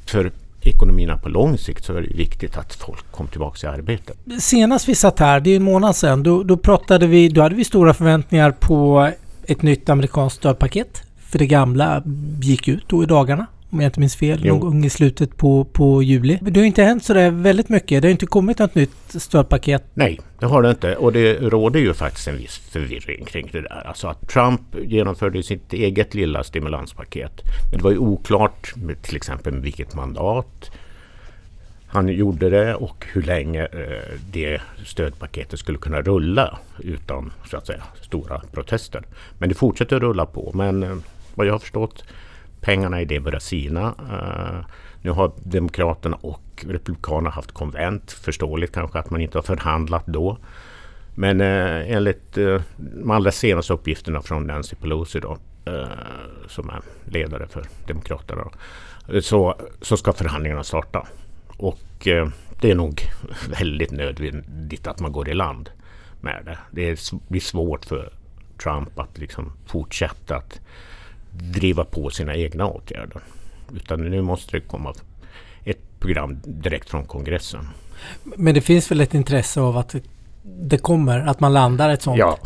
för 0.06 0.32
ekonomierna 0.62 1.18
på 1.18 1.30
lång 1.30 1.58
sikt 1.58 1.86
så 1.86 1.94
är 1.94 2.02
det 2.02 2.16
viktigt 2.16 2.58
att 2.58 2.76
folk 2.76 3.12
kommer 3.12 3.30
tillbaka 3.30 3.68
i 3.68 3.70
arbete. 3.70 4.14
Senast 4.40 4.90
vi 4.90 4.96
satt 4.96 5.20
här, 5.20 5.40
det 5.40 5.50
är 5.50 5.56
en 5.56 5.64
månad 5.64 5.96
sedan, 5.96 6.24
då, 6.24 6.44
då 6.44 6.58
pratade 6.58 7.08
vi, 7.08 7.30
då 7.30 7.42
hade 7.42 7.56
vi 7.56 7.66
stora 7.66 7.94
förväntningar 7.94 8.52
på 8.52 9.12
ett 9.46 9.62
nytt 9.62 9.90
amerikanskt 9.90 10.38
stödpaket. 10.38 11.04
För 11.20 11.40
det 11.40 11.48
gamla 11.48 12.04
gick 12.42 12.68
ut 12.68 12.84
då 12.88 13.04
i 13.04 13.06
dagarna 13.06 13.46
om 13.72 13.80
jag 13.80 13.88
inte 13.88 14.00
minns 14.00 14.16
fel, 14.16 14.42
jo. 14.44 14.54
någon 14.54 14.60
gång 14.60 14.86
i 14.86 14.90
slutet 14.90 15.38
på, 15.38 15.64
på 15.64 16.04
juli. 16.04 16.40
Det 16.42 16.60
har 16.60 16.66
inte 16.66 16.84
hänt 16.84 17.04
sådär 17.04 17.32
väldigt 17.32 17.70
mycket. 17.70 18.02
Det 18.02 18.08
har 18.08 18.12
inte 18.12 18.26
kommit 18.26 18.60
något 18.60 18.76
nytt 18.76 18.96
stödpaket. 19.08 19.84
Nej, 19.94 20.20
det 20.40 20.46
har 20.46 20.62
det 20.62 20.70
inte. 20.70 20.96
Och 20.96 21.14
det 21.14 21.34
råder 21.34 21.80
ju 21.80 21.94
faktiskt 21.94 22.28
en 22.28 22.38
viss 22.38 22.58
förvirring 22.58 23.26
kring 23.26 23.50
det 23.52 23.62
där. 23.62 23.88
Alltså 23.88 24.08
att 24.08 24.30
Trump 24.30 24.62
genomförde 24.84 25.44
sitt 25.44 25.74
eget 25.74 26.14
lilla 26.14 26.44
stimulanspaket. 26.44 27.42
Men 27.72 27.78
det 27.78 27.84
var 27.84 27.92
ju 27.92 27.98
oklart 27.98 28.76
med 28.76 29.02
till 29.02 29.16
exempel 29.16 29.54
med 29.54 29.62
vilket 29.62 29.96
mandat 29.96 30.72
han 31.92 32.08
gjorde 32.08 32.50
det 32.50 32.76
och 32.76 33.06
hur 33.14 33.22
länge 33.22 33.62
eh, 33.62 34.20
det 34.32 34.62
stödpaketet 34.86 35.60
skulle 35.60 35.78
kunna 35.78 36.02
rulla 36.02 36.60
utan 36.80 37.32
så 37.50 37.58
att 37.58 37.68
säga 37.68 37.84
stora 38.02 38.42
protester. 38.52 39.04
Men 39.38 39.50
det 39.50 39.56
fortsätter 39.56 40.00
rulla 40.00 40.26
på. 40.26 40.52
Men 40.54 40.84
eh, 40.84 40.96
vad 41.36 41.48
jag 41.48 41.54
har 41.54 41.60
förstått 41.60 42.04
pengarna 42.62 43.02
i 43.02 43.06
det 43.06 43.20
börjar 43.20 43.40
sina. 43.40 43.96
Eh, 44.12 44.66
nu 45.02 45.12
har 45.12 45.32
Demokraterna 45.44 46.18
och 46.22 46.66
Republikanerna 46.68 47.30
haft 47.30 47.52
konvent. 47.52 48.12
Förståeligt 48.12 48.74
kanske 48.74 49.00
att 49.00 49.10
man 49.10 49.22
inte 49.22 49.38
har 49.38 49.44
förhandlat 49.44 50.06
då. 50.06 50.38
Men 51.16 51.42
eh, 51.42 51.92
enligt 51.92 52.38
eh, 52.38 52.62
de 52.78 53.12
allra 53.12 53.32
senaste 53.32 53.74
uppgifterna 53.74 54.22
från 54.22 54.48
Nancy 54.48 54.76
Pelosi 54.76 55.20
då, 55.20 55.38
som 56.48 56.70
är 56.70 56.82
ledare 57.06 57.48
för 57.48 57.66
Demokraterna, 57.88 58.44
då, 59.08 59.22
så, 59.22 59.56
så 59.82 59.98
ska 59.98 60.14
förhandlingarna 60.14 60.64
starta. 60.64 61.08
Och 61.58 62.08
det 62.62 62.72
är 62.72 62.76
nog 62.76 63.02
väldigt 63.60 63.92
nödvändigt 63.92 64.88
att 64.88 65.00
man 65.00 65.12
går 65.12 65.30
i 65.30 65.34
land 65.34 65.70
med 66.22 66.42
det. 66.46 66.58
Det 66.72 67.12
blir 67.28 67.42
svårt 67.42 67.86
för 67.86 68.14
Trump 68.64 69.00
att 69.00 69.18
liksom 69.18 69.52
fortsätta 69.66 70.36
att 70.36 70.62
driva 71.32 71.86
på 71.86 72.10
sina 72.10 72.36
egna 72.36 72.68
åtgärder. 72.68 73.22
Utan 73.76 74.10
nu 74.10 74.22
måste 74.22 74.58
det 74.58 74.62
komma 74.62 74.94
ett 75.64 76.00
program 76.00 76.40
direkt 76.46 76.90
från 76.90 77.06
kongressen. 77.06 77.68
Men 78.24 78.54
det 78.54 78.62
finns 78.62 78.92
väl 78.92 79.02
ett 79.02 79.14
intresse 79.14 79.62
av 79.62 79.78
att 79.78 79.96
det 80.44 80.78
kommer, 80.78 81.20
att 81.20 81.40
man 81.40 81.54
landar 81.54 81.90
ett 81.90 82.02
sånt? 82.02 82.20
Ja. 82.20 82.38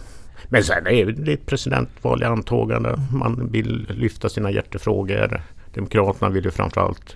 Men 0.49 0.63
sen 0.63 0.87
är 0.87 1.05
det 1.05 1.33
ett 1.33 1.45
presidentval 1.45 2.23
i 2.23 2.25
antågande. 2.25 2.99
Man 3.11 3.51
vill 3.51 3.87
lyfta 3.89 4.29
sina 4.29 4.51
hjärtefrågor. 4.51 5.41
Demokraterna 5.73 6.31
vill 6.31 6.45
ju 6.45 6.51
framförallt 6.51 7.15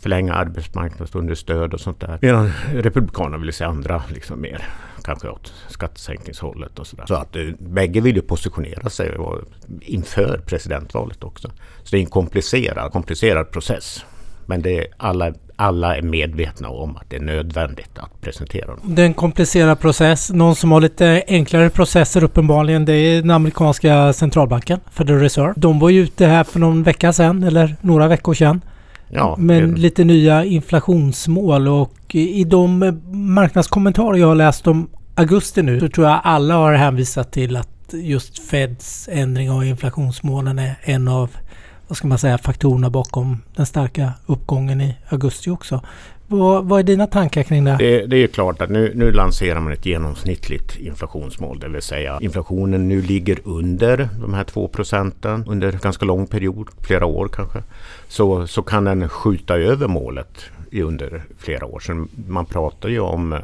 förlänga 0.00 0.34
arbetsmarknadsunderstöd 0.34 1.74
och 1.74 1.80
sånt 1.80 2.00
där. 2.00 2.18
Medan 2.22 2.52
Republikanerna 2.74 3.38
vill 3.38 3.52
se 3.52 3.64
andra 3.64 4.02
liksom 4.08 4.40
mer 4.40 4.68
kanske 5.02 5.28
åt 5.28 5.52
skattesänkningshållet 5.68 6.78
och 6.78 6.86
sådär. 6.86 7.04
Så 7.06 7.14
att 7.14 7.36
eh, 7.36 7.42
bägge 7.58 8.00
vill 8.00 8.16
ju 8.16 8.22
positionera 8.22 8.90
sig 8.90 9.16
inför 9.80 10.40
presidentvalet 10.46 11.24
också. 11.24 11.48
Så 11.82 11.90
det 11.90 11.96
är 11.96 12.00
en 12.00 12.06
komplicerad, 12.06 12.92
komplicerad 12.92 13.50
process. 13.50 14.04
Men 14.46 14.62
det 14.62 14.78
är 14.78 14.86
alla, 14.96 15.32
alla 15.56 15.96
är 15.96 16.02
medvetna 16.02 16.68
om 16.68 16.96
att 16.96 17.10
det 17.10 17.16
är 17.16 17.20
nödvändigt 17.20 17.98
att 17.98 18.20
presentera 18.20 18.66
dem. 18.66 18.78
Det 18.82 19.02
är 19.02 19.06
en 19.06 19.14
komplicerad 19.14 19.80
process. 19.80 20.30
Någon 20.30 20.56
som 20.56 20.72
har 20.72 20.80
lite 20.80 21.24
enklare 21.28 21.70
processer 21.70 22.24
uppenbarligen 22.24 22.84
det 22.84 22.92
är 22.92 23.20
den 23.20 23.30
amerikanska 23.30 24.12
centralbanken, 24.12 24.80
Federal 24.90 25.20
Reserve. 25.20 25.52
De 25.56 25.78
var 25.78 25.90
ju 25.90 26.00
ute 26.00 26.26
här 26.26 26.44
för 26.44 26.60
någon 26.60 26.82
vecka 26.82 27.12
sedan 27.12 27.42
eller 27.42 27.76
några 27.80 28.08
veckor 28.08 28.34
sedan 28.34 28.60
Ja, 29.08 29.36
men 29.38 29.74
lite 29.74 30.04
nya 30.04 30.44
inflationsmål 30.44 31.68
och 31.68 32.14
i 32.14 32.44
de 32.44 33.00
marknadskommentarer 33.12 34.18
jag 34.18 34.26
har 34.26 34.34
läst 34.34 34.66
om 34.66 34.90
augusti 35.14 35.62
nu 35.62 35.80
så 35.80 35.88
tror 35.88 36.06
jag 36.06 36.20
alla 36.24 36.54
har 36.54 36.74
hänvisat 36.74 37.32
till 37.32 37.56
att 37.56 37.68
just 37.92 38.38
Feds 38.38 39.08
ändring 39.12 39.50
av 39.50 39.64
inflationsmålen 39.64 40.58
är 40.58 40.78
en 40.82 41.08
av 41.08 41.30
vad 41.88 41.96
ska 41.96 42.06
man 42.06 42.18
säga, 42.18 42.38
faktorerna 42.38 42.90
bakom 42.90 43.42
den 43.56 43.66
starka 43.66 44.12
uppgången 44.26 44.80
i 44.80 44.96
augusti 45.08 45.50
också. 45.50 45.80
Vad, 46.30 46.64
vad 46.64 46.78
är 46.78 46.84
dina 46.84 47.06
tankar 47.06 47.42
kring 47.42 47.64
det? 47.64 47.76
Det, 47.78 48.06
det 48.06 48.16
är 48.16 48.26
klart 48.26 48.62
att 48.62 48.70
nu, 48.70 48.92
nu 48.94 49.12
lanserar 49.12 49.60
man 49.60 49.72
ett 49.72 49.86
genomsnittligt 49.86 50.76
inflationsmål. 50.76 51.60
Det 51.60 51.68
vill 51.68 51.82
säga 51.82 52.18
inflationen 52.20 52.88
nu 52.88 53.02
ligger 53.02 53.38
under 53.44 54.08
de 54.20 54.34
här 54.34 54.44
två 54.44 54.68
procenten 54.68 55.44
under 55.48 55.72
ganska 55.72 56.04
lång 56.04 56.26
period, 56.26 56.68
flera 56.82 57.06
år 57.06 57.28
kanske. 57.28 57.62
Så, 58.08 58.46
så 58.46 58.62
kan 58.62 58.84
den 58.84 59.08
skjuta 59.08 59.56
över 59.58 59.88
målet 59.88 60.44
under 60.72 61.22
flera 61.38 61.66
år 61.66 61.80
Så 61.80 62.06
Man 62.28 62.46
pratar 62.46 62.88
ju 62.88 63.00
om 63.00 63.32
eh, 63.32 63.40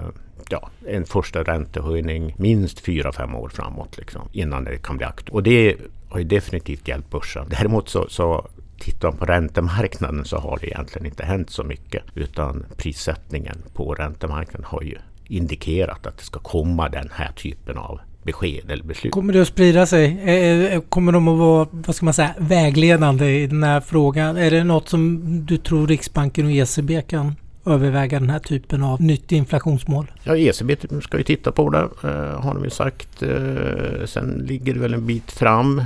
ja, 0.49 0.71
en 0.87 1.05
första 1.05 1.43
räntehöjning 1.43 2.35
minst 2.39 2.87
4-5 2.87 3.37
år 3.37 3.49
framåt 3.49 3.97
liksom, 3.97 4.23
innan 4.33 4.65
det 4.65 4.79
kan 4.79 4.97
bli 4.97 5.07
aktuellt. 5.07 5.35
Och 5.35 5.43
det 5.43 5.77
har 6.09 6.19
ju 6.19 6.25
definitivt 6.25 6.89
hjälpt 6.89 7.11
börsen. 7.11 7.47
Däremot 7.49 7.89
så, 7.89 8.07
så 8.09 8.49
tittar 8.79 9.09
man 9.09 9.19
på 9.19 9.25
räntemarknaden 9.25 10.25
så 10.25 10.39
har 10.39 10.59
det 10.61 10.67
egentligen 10.67 11.07
inte 11.07 11.25
hänt 11.25 11.51
så 11.51 11.65
mycket. 11.65 12.03
Utan 12.15 12.67
prissättningen 12.77 13.63
på 13.75 13.95
räntemarknaden 13.95 14.65
har 14.65 14.83
ju 14.83 14.99
indikerat 15.29 16.07
att 16.07 16.19
det 16.19 16.25
ska 16.25 16.41
komma 16.41 16.89
den 16.89 17.09
här 17.13 17.33
typen 17.33 17.79
av 17.79 18.01
besked 18.23 18.71
eller 18.71 18.85
beslut. 18.85 19.13
Kommer 19.13 19.33
det 19.33 19.43
att 19.43 19.49
sprida 19.49 19.87
sig? 19.87 20.81
Kommer 20.89 21.13
de 21.13 21.29
att 21.29 21.39
vara 21.39 21.69
vad 21.71 21.97
ska 21.97 22.05
man 22.05 22.15
säga, 22.15 22.35
vägledande 22.39 23.43
i 23.43 23.47
den 23.47 23.63
här 23.63 23.81
frågan? 23.81 24.37
Är 24.37 24.51
det 24.51 24.65
något 24.65 24.89
som 24.89 25.21
du 25.47 25.57
tror 25.57 25.87
Riksbanken 25.87 26.47
och 26.47 26.53
ECB 26.53 27.03
kan 27.03 27.35
överväga 27.67 28.21
den 28.21 28.31
här 28.31 28.39
typen 28.39 28.83
av 28.83 29.01
nytt 29.01 29.33
inflationsmål? 29.33 30.13
Ja, 30.23 30.37
ECB 30.37 30.77
ska 31.03 31.19
ju 31.19 31.25
titta 31.25 31.53
på 31.53 31.71
det 31.71 31.89
eh, 32.05 32.41
har 32.41 32.55
de 32.55 32.65
ju 32.65 32.71
sagt. 32.71 33.23
Eh, 33.23 34.07
sen 34.07 34.45
ligger 34.49 34.75
det 34.75 34.81
väl 34.81 34.95
en 34.95 35.07
bit 35.07 35.33
fram. 35.33 35.83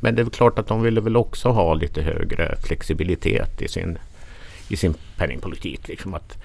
Men 0.00 0.14
det 0.14 0.22
är 0.22 0.26
klart 0.26 0.58
att 0.58 0.66
de 0.66 0.82
ville 0.82 1.00
väl 1.00 1.16
också 1.16 1.48
ha 1.48 1.74
lite 1.74 2.02
högre 2.02 2.56
flexibilitet 2.62 3.62
i 3.62 3.68
sin, 3.68 3.98
i 4.68 4.76
sin 4.76 4.94
penningpolitik. 5.16 5.88
Liksom 5.88 6.14
att 6.14 6.38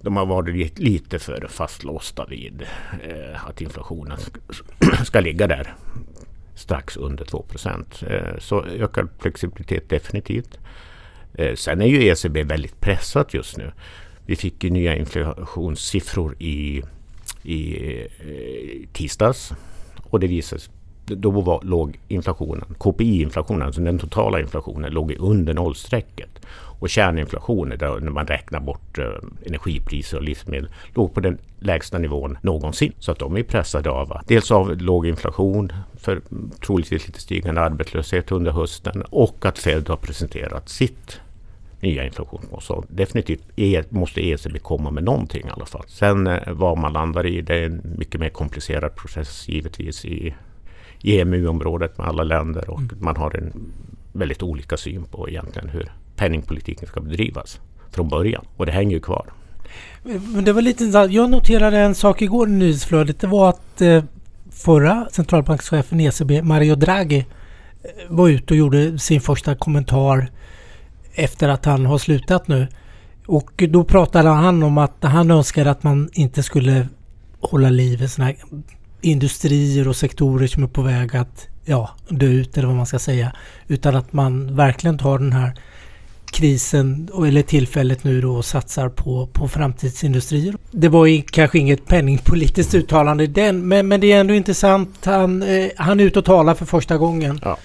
de 0.00 0.16
har 0.16 0.26
varit 0.26 0.78
lite 0.78 1.18
för 1.18 1.46
fastlåsta 1.50 2.26
vid 2.26 2.62
eh, 3.02 3.48
att 3.48 3.60
inflationen 3.60 4.18
ska 5.04 5.20
ligga 5.20 5.46
där 5.46 5.74
strax 6.54 6.96
under 6.96 7.24
2 7.24 7.44
eh, 8.06 8.38
Så 8.38 8.64
ökad 8.64 9.08
flexibilitet 9.18 9.88
definitivt. 9.88 10.58
Eh, 11.34 11.54
sen 11.54 11.80
är 11.80 11.86
ju 11.86 12.08
ECB 12.08 12.44
väldigt 12.44 12.80
pressat 12.80 13.34
just 13.34 13.56
nu. 13.56 13.72
Vi 14.26 14.36
fick 14.36 14.64
ju 14.64 14.70
nya 14.70 14.96
inflationssiffror 14.96 16.36
i, 16.38 16.82
i 17.42 17.76
eh, 18.18 18.88
tisdags 18.92 19.52
och 20.02 20.20
det 20.20 20.26
visade 20.26 20.62
då 21.16 21.30
var, 21.30 21.60
låg 21.62 21.98
inflationen, 22.08 22.64
KPI-inflationen, 22.78 23.62
alltså 23.62 23.80
den 23.80 23.98
totala 23.98 24.40
inflationen, 24.40 24.92
låg 24.92 25.16
under 25.18 25.54
nollstrecket. 25.54 26.30
Och 26.80 26.88
kärninflationen, 26.88 27.78
där, 27.78 28.00
när 28.00 28.10
man 28.10 28.26
räknar 28.26 28.60
bort 28.60 28.98
eh, 28.98 29.04
energipriser 29.46 30.16
och 30.16 30.22
livsmedel, 30.22 30.68
låg 30.94 31.14
på 31.14 31.20
den 31.20 31.38
lägsta 31.58 31.98
nivån 31.98 32.38
någonsin. 32.42 32.92
Så 32.98 33.12
att 33.12 33.18
de 33.18 33.36
är 33.36 33.42
pressade 33.42 33.90
av 33.90 34.12
att 34.12 34.28
dels 34.28 34.50
av 34.50 34.76
låg 34.76 35.06
inflation, 35.06 35.72
för 35.96 36.20
troligtvis 36.66 37.06
lite 37.06 37.20
stigande 37.20 37.60
arbetslöshet 37.60 38.32
under 38.32 38.52
hösten 38.52 39.02
och 39.10 39.46
att 39.46 39.58
Fed 39.58 39.88
har 39.88 39.96
presenterat 39.96 40.68
sitt 40.68 41.20
nya 41.80 42.04
inflationsmål. 42.04 42.62
Så 42.62 42.84
definitivt 42.88 43.90
måste 43.90 44.20
ECB 44.20 44.58
komma 44.58 44.90
med 44.90 45.04
någonting 45.04 45.46
i 45.46 45.50
alla 45.50 45.66
fall. 45.66 45.84
Sen 45.86 46.26
eh, 46.26 46.52
vad 46.52 46.78
man 46.78 46.92
landar 46.92 47.26
i, 47.26 47.40
det 47.40 47.54
är 47.54 47.66
en 47.66 47.94
mycket 47.98 48.20
mer 48.20 48.28
komplicerad 48.28 48.94
process 48.96 49.48
givetvis 49.48 50.04
i, 50.04 50.34
i 51.02 51.20
EMU-området 51.20 51.98
med 51.98 52.06
alla 52.06 52.22
länder 52.22 52.70
och 52.70 52.80
mm. 52.80 52.96
man 53.00 53.16
har 53.16 53.36
en 53.36 53.52
väldigt 54.12 54.42
olika 54.42 54.76
syn 54.76 55.04
på 55.04 55.28
egentligen 55.28 55.68
hur 55.68 55.92
penningpolitiken 56.16 56.88
ska 56.88 57.00
bedrivas 57.00 57.60
från 57.90 58.08
början. 58.08 58.44
Och 58.56 58.66
det 58.66 58.72
hänger 58.72 58.92
ju 58.92 59.00
kvar. 59.00 59.26
Men 60.02 60.44
det 60.44 60.52
var 60.52 60.62
lite 60.62 60.84
Jag 61.10 61.30
noterade 61.30 61.78
en 61.78 61.94
sak 61.94 62.22
igår 62.22 62.48
i 62.48 62.52
nyhetsflödet. 62.52 63.20
Det 63.20 63.26
var 63.26 63.48
att 63.48 63.80
eh, 63.80 64.04
förra 64.50 65.08
centralbankschefen 65.10 66.00
ECB, 66.00 66.42
Mario 66.42 66.74
Draghi, 66.74 67.18
eh, 67.18 67.24
var 68.08 68.28
ute 68.28 68.54
och 68.54 68.58
gjorde 68.58 68.98
sin 68.98 69.20
första 69.20 69.54
kommentar 69.54 70.30
efter 71.14 71.48
att 71.48 71.64
han 71.64 71.86
har 71.86 71.98
slutat 71.98 72.48
nu. 72.48 72.66
Och 73.26 73.64
då 73.68 73.84
pratade 73.84 74.28
han 74.28 74.62
om 74.62 74.78
att 74.78 74.96
han 75.00 75.30
önskade 75.30 75.70
att 75.70 75.82
man 75.82 76.08
inte 76.12 76.42
skulle 76.42 76.88
hålla 77.40 77.70
liv 77.70 78.02
i 78.02 78.08
sådana 78.08 78.26
här 78.30 78.36
industrier 79.00 79.88
och 79.88 79.96
sektorer 79.96 80.46
som 80.46 80.62
är 80.62 80.68
på 80.68 80.82
väg 80.82 81.16
att 81.16 81.48
ja, 81.64 81.90
dö 82.08 82.26
ut 82.26 82.56
eller 82.56 82.66
vad 82.66 82.76
man 82.76 82.86
ska 82.86 82.98
säga. 82.98 83.32
Utan 83.68 83.96
att 83.96 84.12
man 84.12 84.56
verkligen 84.56 84.98
tar 84.98 85.18
den 85.18 85.32
här 85.32 85.52
krisen 86.32 87.08
eller 87.26 87.42
tillfället 87.42 88.04
nu 88.04 88.20
då 88.20 88.36
och 88.36 88.44
satsar 88.44 88.88
på, 88.88 89.26
på 89.26 89.48
framtidsindustrier. 89.48 90.54
Det 90.70 90.88
var 90.88 91.06
ju 91.06 91.22
kanske 91.22 91.58
inget 91.58 91.86
penningpolitiskt 91.86 92.74
uttalande 92.74 93.24
i 93.24 93.26
den 93.26 93.68
men, 93.68 93.88
men 93.88 94.00
det 94.00 94.12
är 94.12 94.20
ändå 94.20 94.34
intressant. 94.34 95.04
Han, 95.04 95.42
eh, 95.42 95.68
han 95.76 96.00
är 96.00 96.04
ute 96.04 96.18
och 96.18 96.24
talar 96.24 96.54
för 96.54 96.66
första 96.66 96.96
gången. 96.96 97.40
Ja. 97.42 97.58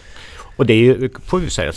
Och 0.56 0.66
det 0.66 0.74
är 0.74 0.78
ju, 0.78 1.10
får 1.26 1.40
vi 1.40 1.50
säga, 1.50 1.72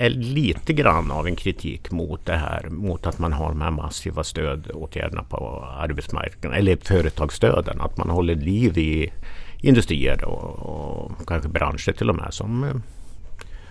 är 0.00 0.10
lite 0.10 0.72
grann 0.72 1.10
av 1.10 1.26
en 1.26 1.36
kritik 1.36 1.90
mot 1.90 2.26
det 2.26 2.36
här, 2.36 2.68
mot 2.68 3.06
att 3.06 3.18
man 3.18 3.32
har 3.32 3.48
de 3.48 3.60
här 3.60 3.70
massiva 3.70 4.24
stödåtgärderna 4.24 5.22
på 5.22 5.64
arbetsmarknaden, 5.78 6.58
eller 6.58 6.76
företagsstöden, 6.76 7.80
att 7.80 7.96
man 7.96 8.10
håller 8.10 8.34
liv 8.34 8.78
i 8.78 9.12
industrier 9.60 10.24
och, 10.24 10.58
och 10.58 11.26
kanske 11.26 11.48
branscher 11.48 11.92
till 11.92 12.10
och 12.10 12.16
med 12.16 12.34
som 12.34 12.64
eh, 12.64 12.74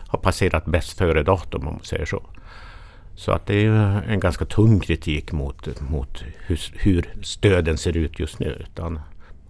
har 0.08 0.20
passerat 0.20 0.66
bäst 0.66 0.98
före 0.98 1.24
datum 1.24 1.68
om 1.68 1.74
man 1.74 1.84
säger 1.84 2.06
så. 2.06 2.24
Så 3.16 3.32
att 3.32 3.46
det 3.46 3.66
är 3.66 4.02
en 4.08 4.20
ganska 4.20 4.46
tung 4.46 4.80
kritik 4.80 5.32
mot, 5.32 5.82
mot 5.90 6.24
hur, 6.38 6.60
hur 6.74 7.14
stöden 7.22 7.78
ser 7.78 7.98
ut 7.98 8.20
just 8.20 8.40
nu. 8.40 8.66
Utan 8.70 9.00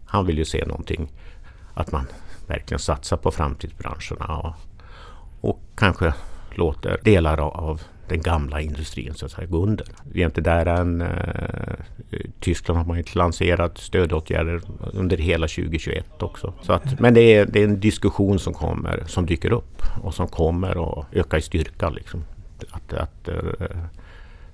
han 0.06 0.25
vill 0.25 0.38
ju 0.38 0.46
se 0.46 0.65
någonting, 0.65 1.12
att 1.74 1.91
man 1.91 2.08
verkligen 2.48 2.80
satsar 2.80 3.18
på 3.18 3.32
framtidsbranscherna 3.32 4.38
och, 4.38 4.53
och 5.41 5.60
kanske 5.75 6.13
låter 6.55 7.00
delar 7.03 7.38
av 7.39 7.81
den 8.07 8.21
gamla 8.21 8.62
industrin 8.62 9.13
så 9.13 9.25
att 9.25 9.31
säga 9.31 9.48
gå 9.48 9.63
under. 9.63 9.88
Vi 10.12 10.21
är 10.21 10.25
inte 10.25 10.41
där 10.41 10.65
än. 10.65 11.01
Eh, 11.01 11.07
Tyskland 12.39 12.77
har 12.77 12.86
man 12.86 12.98
inte 12.98 13.17
lanserat 13.17 13.77
stödåtgärder 13.77 14.62
under 14.93 15.17
hela 15.17 15.48
2021 15.48 16.24
också. 16.24 16.53
Så 16.62 16.74
att, 16.74 17.00
men 17.00 17.13
det 17.13 17.21
är, 17.21 17.45
det 17.45 17.60
är 17.60 17.63
en 17.63 17.79
diskussion 17.79 18.39
som 18.39 18.53
kommer, 18.53 19.03
som 19.07 19.25
dyker 19.25 19.51
upp 19.53 19.81
och 20.03 20.13
som 20.13 20.27
kommer 20.27 21.00
att 21.00 21.05
öka 21.12 21.38
i 21.38 21.41
styrka. 21.41 21.89
Liksom 21.89 22.24
att, 22.71 22.93
att 22.93 23.27
eh, 23.27 23.36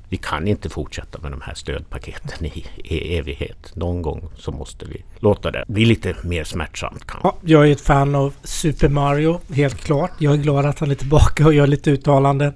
vi 0.09 0.17
kan 0.17 0.47
inte 0.47 0.69
fortsätta 0.69 1.19
med 1.21 1.31
de 1.31 1.41
här 1.41 1.53
stödpaketen 1.53 2.45
i, 2.45 2.65
i, 2.75 3.17
evighet. 3.17 3.75
Någon 3.75 4.01
gång 4.01 4.29
så 4.35 4.51
måste 4.51 4.85
vi 4.85 5.03
låta 5.19 5.51
det 5.51 5.63
bli 5.67 5.85
lite 5.85 6.15
mer 6.23 6.43
smärtsamt. 6.43 7.05
Ja, 7.23 7.35
jag 7.41 7.67
är 7.67 7.71
ett 7.71 7.81
fan 7.81 8.15
av 8.15 8.33
Super 8.43 8.89
Mario, 8.89 9.39
helt 9.53 9.83
klart. 9.83 10.11
Jag 10.19 10.33
är 10.33 10.37
glad 10.37 10.65
att 10.65 10.79
han 10.79 10.91
är 10.91 10.95
tillbaka 10.95 11.45
och 11.45 11.53
gör 11.53 11.67
lite 11.67 11.91
uttalanden. 11.91 12.53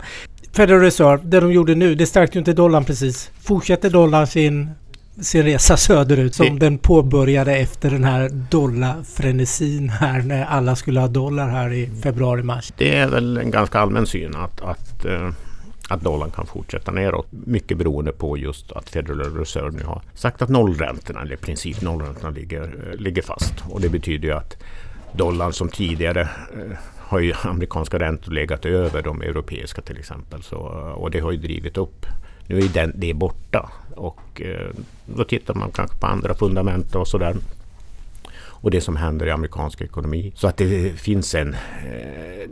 Federal 0.53 0.81
Reserve, 0.81 1.23
det 1.23 1.39
de 1.39 1.51
gjorde 1.51 1.75
nu, 1.75 1.95
det 1.95 2.05
stärkte 2.05 2.37
ju 2.37 2.39
inte 2.39 2.53
dollarn 2.53 2.85
precis. 2.85 3.31
Fortsätter 3.41 3.89
dollarn 3.89 4.27
sin 4.27 4.69
sin 5.21 5.43
resa 5.43 5.77
söderut 5.77 6.35
som 6.35 6.59
det, 6.59 6.65
den 6.65 6.77
påbörjade 6.77 7.55
efter 7.55 7.89
den 7.89 8.03
här 8.03 8.29
dollarfrenesin 8.29 9.89
här 9.89 10.21
när 10.21 10.45
alla 10.45 10.75
skulle 10.75 10.99
ha 10.99 11.07
dollar 11.07 11.49
här 11.49 11.73
i 11.73 11.89
februari-mars. 12.03 12.73
Det 12.77 12.95
är 12.95 13.07
väl 13.07 13.37
en 13.37 13.51
ganska 13.51 13.79
allmän 13.79 14.07
syn 14.07 14.35
att, 14.35 14.61
att, 14.61 15.05
uh, 15.05 15.29
att 15.93 16.01
dollarn 16.01 16.31
kan 16.31 16.45
fortsätta 16.45 16.91
neråt. 16.91 17.27
Mycket 17.29 17.77
beroende 17.77 18.11
på 18.11 18.37
just 18.37 18.71
att 18.71 18.89
Federal 18.89 19.37
Reserve 19.37 19.71
nu 19.71 19.83
har 19.83 20.01
sagt 20.13 20.41
att 20.41 20.49
nollräntorna, 20.49 21.21
eller 21.21 21.33
i 21.33 21.37
princip 21.37 21.81
nollräntorna, 21.81 22.29
ligger, 22.29 22.61
eh, 22.61 22.99
ligger 22.99 23.21
fast. 23.21 23.53
Och 23.69 23.81
det 23.81 23.89
betyder 23.89 24.27
ju 24.27 24.33
att 24.33 24.57
dollarn 25.11 25.53
som 25.53 25.69
tidigare 25.69 26.21
eh, 26.21 26.77
har 26.97 27.19
ju 27.19 27.33
amerikanska 27.43 27.99
räntor 27.99 28.31
legat 28.31 28.65
över 28.65 29.01
de 29.01 29.21
europeiska 29.21 29.81
till 29.81 29.97
exempel. 29.97 30.43
Så, 30.43 30.55
eh, 30.55 30.91
och 30.91 31.11
det 31.11 31.19
har 31.19 31.31
ju 31.31 31.37
drivit 31.37 31.77
upp 31.77 32.05
nu 32.47 32.59
är 32.59 32.67
den, 32.67 32.93
det 32.95 33.13
borta 33.13 33.71
och 33.95 34.41
då 35.05 35.23
tittar 35.23 35.53
man 35.53 35.71
kanske 35.71 35.97
på 35.97 36.07
andra 36.07 36.33
fundament 36.33 36.95
och 36.95 37.07
sådär. 37.07 37.35
Och 38.61 38.71
det 38.71 38.81
som 38.81 38.95
händer 38.95 39.27
i 39.27 39.31
amerikansk 39.31 39.81
ekonomi. 39.81 40.31
Så 40.35 40.47
att 40.47 40.57
det 40.57 40.99
finns 40.99 41.35
en, 41.35 41.53
eh, 41.53 42.49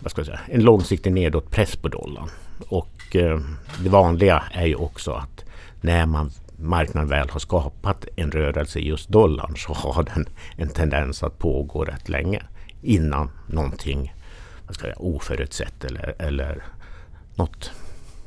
vad 0.00 0.10
ska 0.10 0.20
jag 0.20 0.26
säga, 0.26 0.40
en 0.46 0.62
långsiktig 0.62 1.12
nedåtpress 1.12 1.76
på 1.76 1.88
dollarn. 1.88 2.28
Och 2.68 3.16
eh, 3.16 3.40
det 3.82 3.88
vanliga 3.88 4.44
är 4.52 4.66
ju 4.66 4.74
också 4.74 5.12
att 5.12 5.44
när 5.80 6.06
man 6.06 6.30
marknaden 6.56 7.08
väl 7.08 7.30
har 7.30 7.40
skapat 7.40 8.04
en 8.16 8.30
rörelse 8.30 8.78
i 8.78 8.88
just 8.88 9.08
dollarn 9.08 9.56
så 9.56 9.72
har 9.72 10.02
den 10.02 10.28
en 10.56 10.68
tendens 10.68 11.22
att 11.22 11.38
pågå 11.38 11.84
rätt 11.84 12.08
länge 12.08 12.42
innan 12.82 13.30
någonting 13.46 14.14
vad 14.66 14.74
ska 14.74 14.86
jag 14.86 14.96
säga, 14.96 15.06
oförutsett 15.06 15.84
eller, 15.84 16.14
eller 16.18 16.64
något 17.34 17.70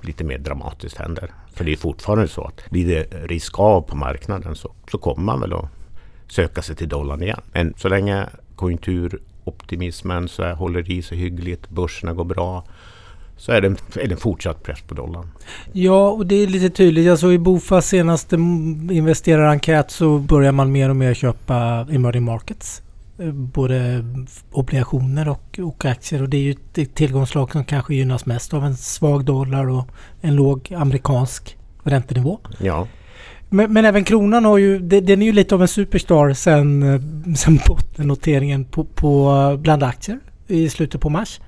lite 0.02 0.24
mer 0.24 0.38
dramatiskt 0.38 0.98
händer. 0.98 1.32
För 1.54 1.64
det 1.64 1.72
är 1.72 1.78
fortfarande 1.78 2.28
så 2.28 2.44
att 2.44 2.70
blir 2.70 2.88
det 2.88 3.28
risk 3.28 3.60
av 3.60 3.82
på 3.82 3.96
marknaden 3.96 4.56
så, 4.56 4.72
så 4.92 4.98
kommer 4.98 5.24
man 5.24 5.42
väl 5.42 5.54
att 5.54 5.70
söka 6.28 6.62
sig 6.62 6.76
till 6.76 6.90
dollarn 6.90 7.24
igen. 7.24 7.42
Men 7.52 7.74
så 7.78 7.90
länge 7.90 8.26
konjunkturoptimismen 8.56 10.28
så 10.28 10.44
här, 10.44 10.54
håller 10.54 10.92
i 10.92 11.02
sig 11.02 11.18
hyggligt, 11.18 11.70
börserna 11.70 12.14
går 12.14 12.26
bra 12.26 12.64
så 13.38 13.52
är 13.52 13.62
det, 13.62 13.68
en, 13.68 13.78
är 13.96 14.08
det 14.08 14.14
en 14.14 14.18
fortsatt 14.18 14.64
press 14.64 14.82
på 14.82 14.94
dollarn. 14.94 15.28
Ja, 15.72 16.10
och 16.10 16.26
det 16.26 16.36
är 16.36 16.48
lite 16.48 16.70
tydligt. 16.70 17.06
Jag 17.06 17.20
såg 17.20 17.34
i 17.34 17.38
Bofas 17.38 17.88
senaste 17.88 18.36
investerarenkät 18.36 19.92
så 19.92 20.18
börjar 20.18 20.52
man 20.52 20.72
mer 20.72 20.90
och 20.90 20.96
mer 20.96 21.14
köpa 21.14 21.88
emerging 21.90 22.24
markets. 22.24 22.82
Eh, 23.20 23.32
både 23.32 24.06
obligationer 24.52 25.30
och, 25.30 25.60
och 25.60 25.86
aktier 25.86 26.22
och 26.22 26.30
det 26.30 26.38
är 26.38 26.42
ju 26.42 26.52
ett 26.52 26.96
tillgångslag 26.96 27.52
som 27.52 27.66
kanske 27.66 27.96
gynnas 27.96 28.26
mest 28.26 28.54
av 28.54 28.66
en 28.66 28.78
svag 28.78 29.26
dollar 29.26 29.70
och 29.70 29.88
en 30.22 30.36
låg 30.36 30.74
amerikansk 30.78 31.58
räntenivå. 31.84 32.40
Ja. 32.60 32.88
Men, 33.54 33.74
men, 33.74 33.86
även 33.86 34.04
kronan 34.04 34.46
har 34.46 34.58
ju, 34.58 34.80
den 34.80 35.22
är 35.22 35.26
ju 35.26 35.32
lite 35.32 35.56
av 35.56 35.62
en 35.62 35.68
superstar 35.68 36.34
sen, 36.34 36.84
eh, 36.84 37.02
sen 37.36 37.60
bottennoteringen 37.68 38.66
på, 38.66 38.84
på 38.84 39.32
eh, 39.32 39.60
bland 39.60 39.84
aktier 39.84 40.20
i 40.48 40.70
slutet 40.70 41.02
på 41.02 41.10
mars. 41.10 41.40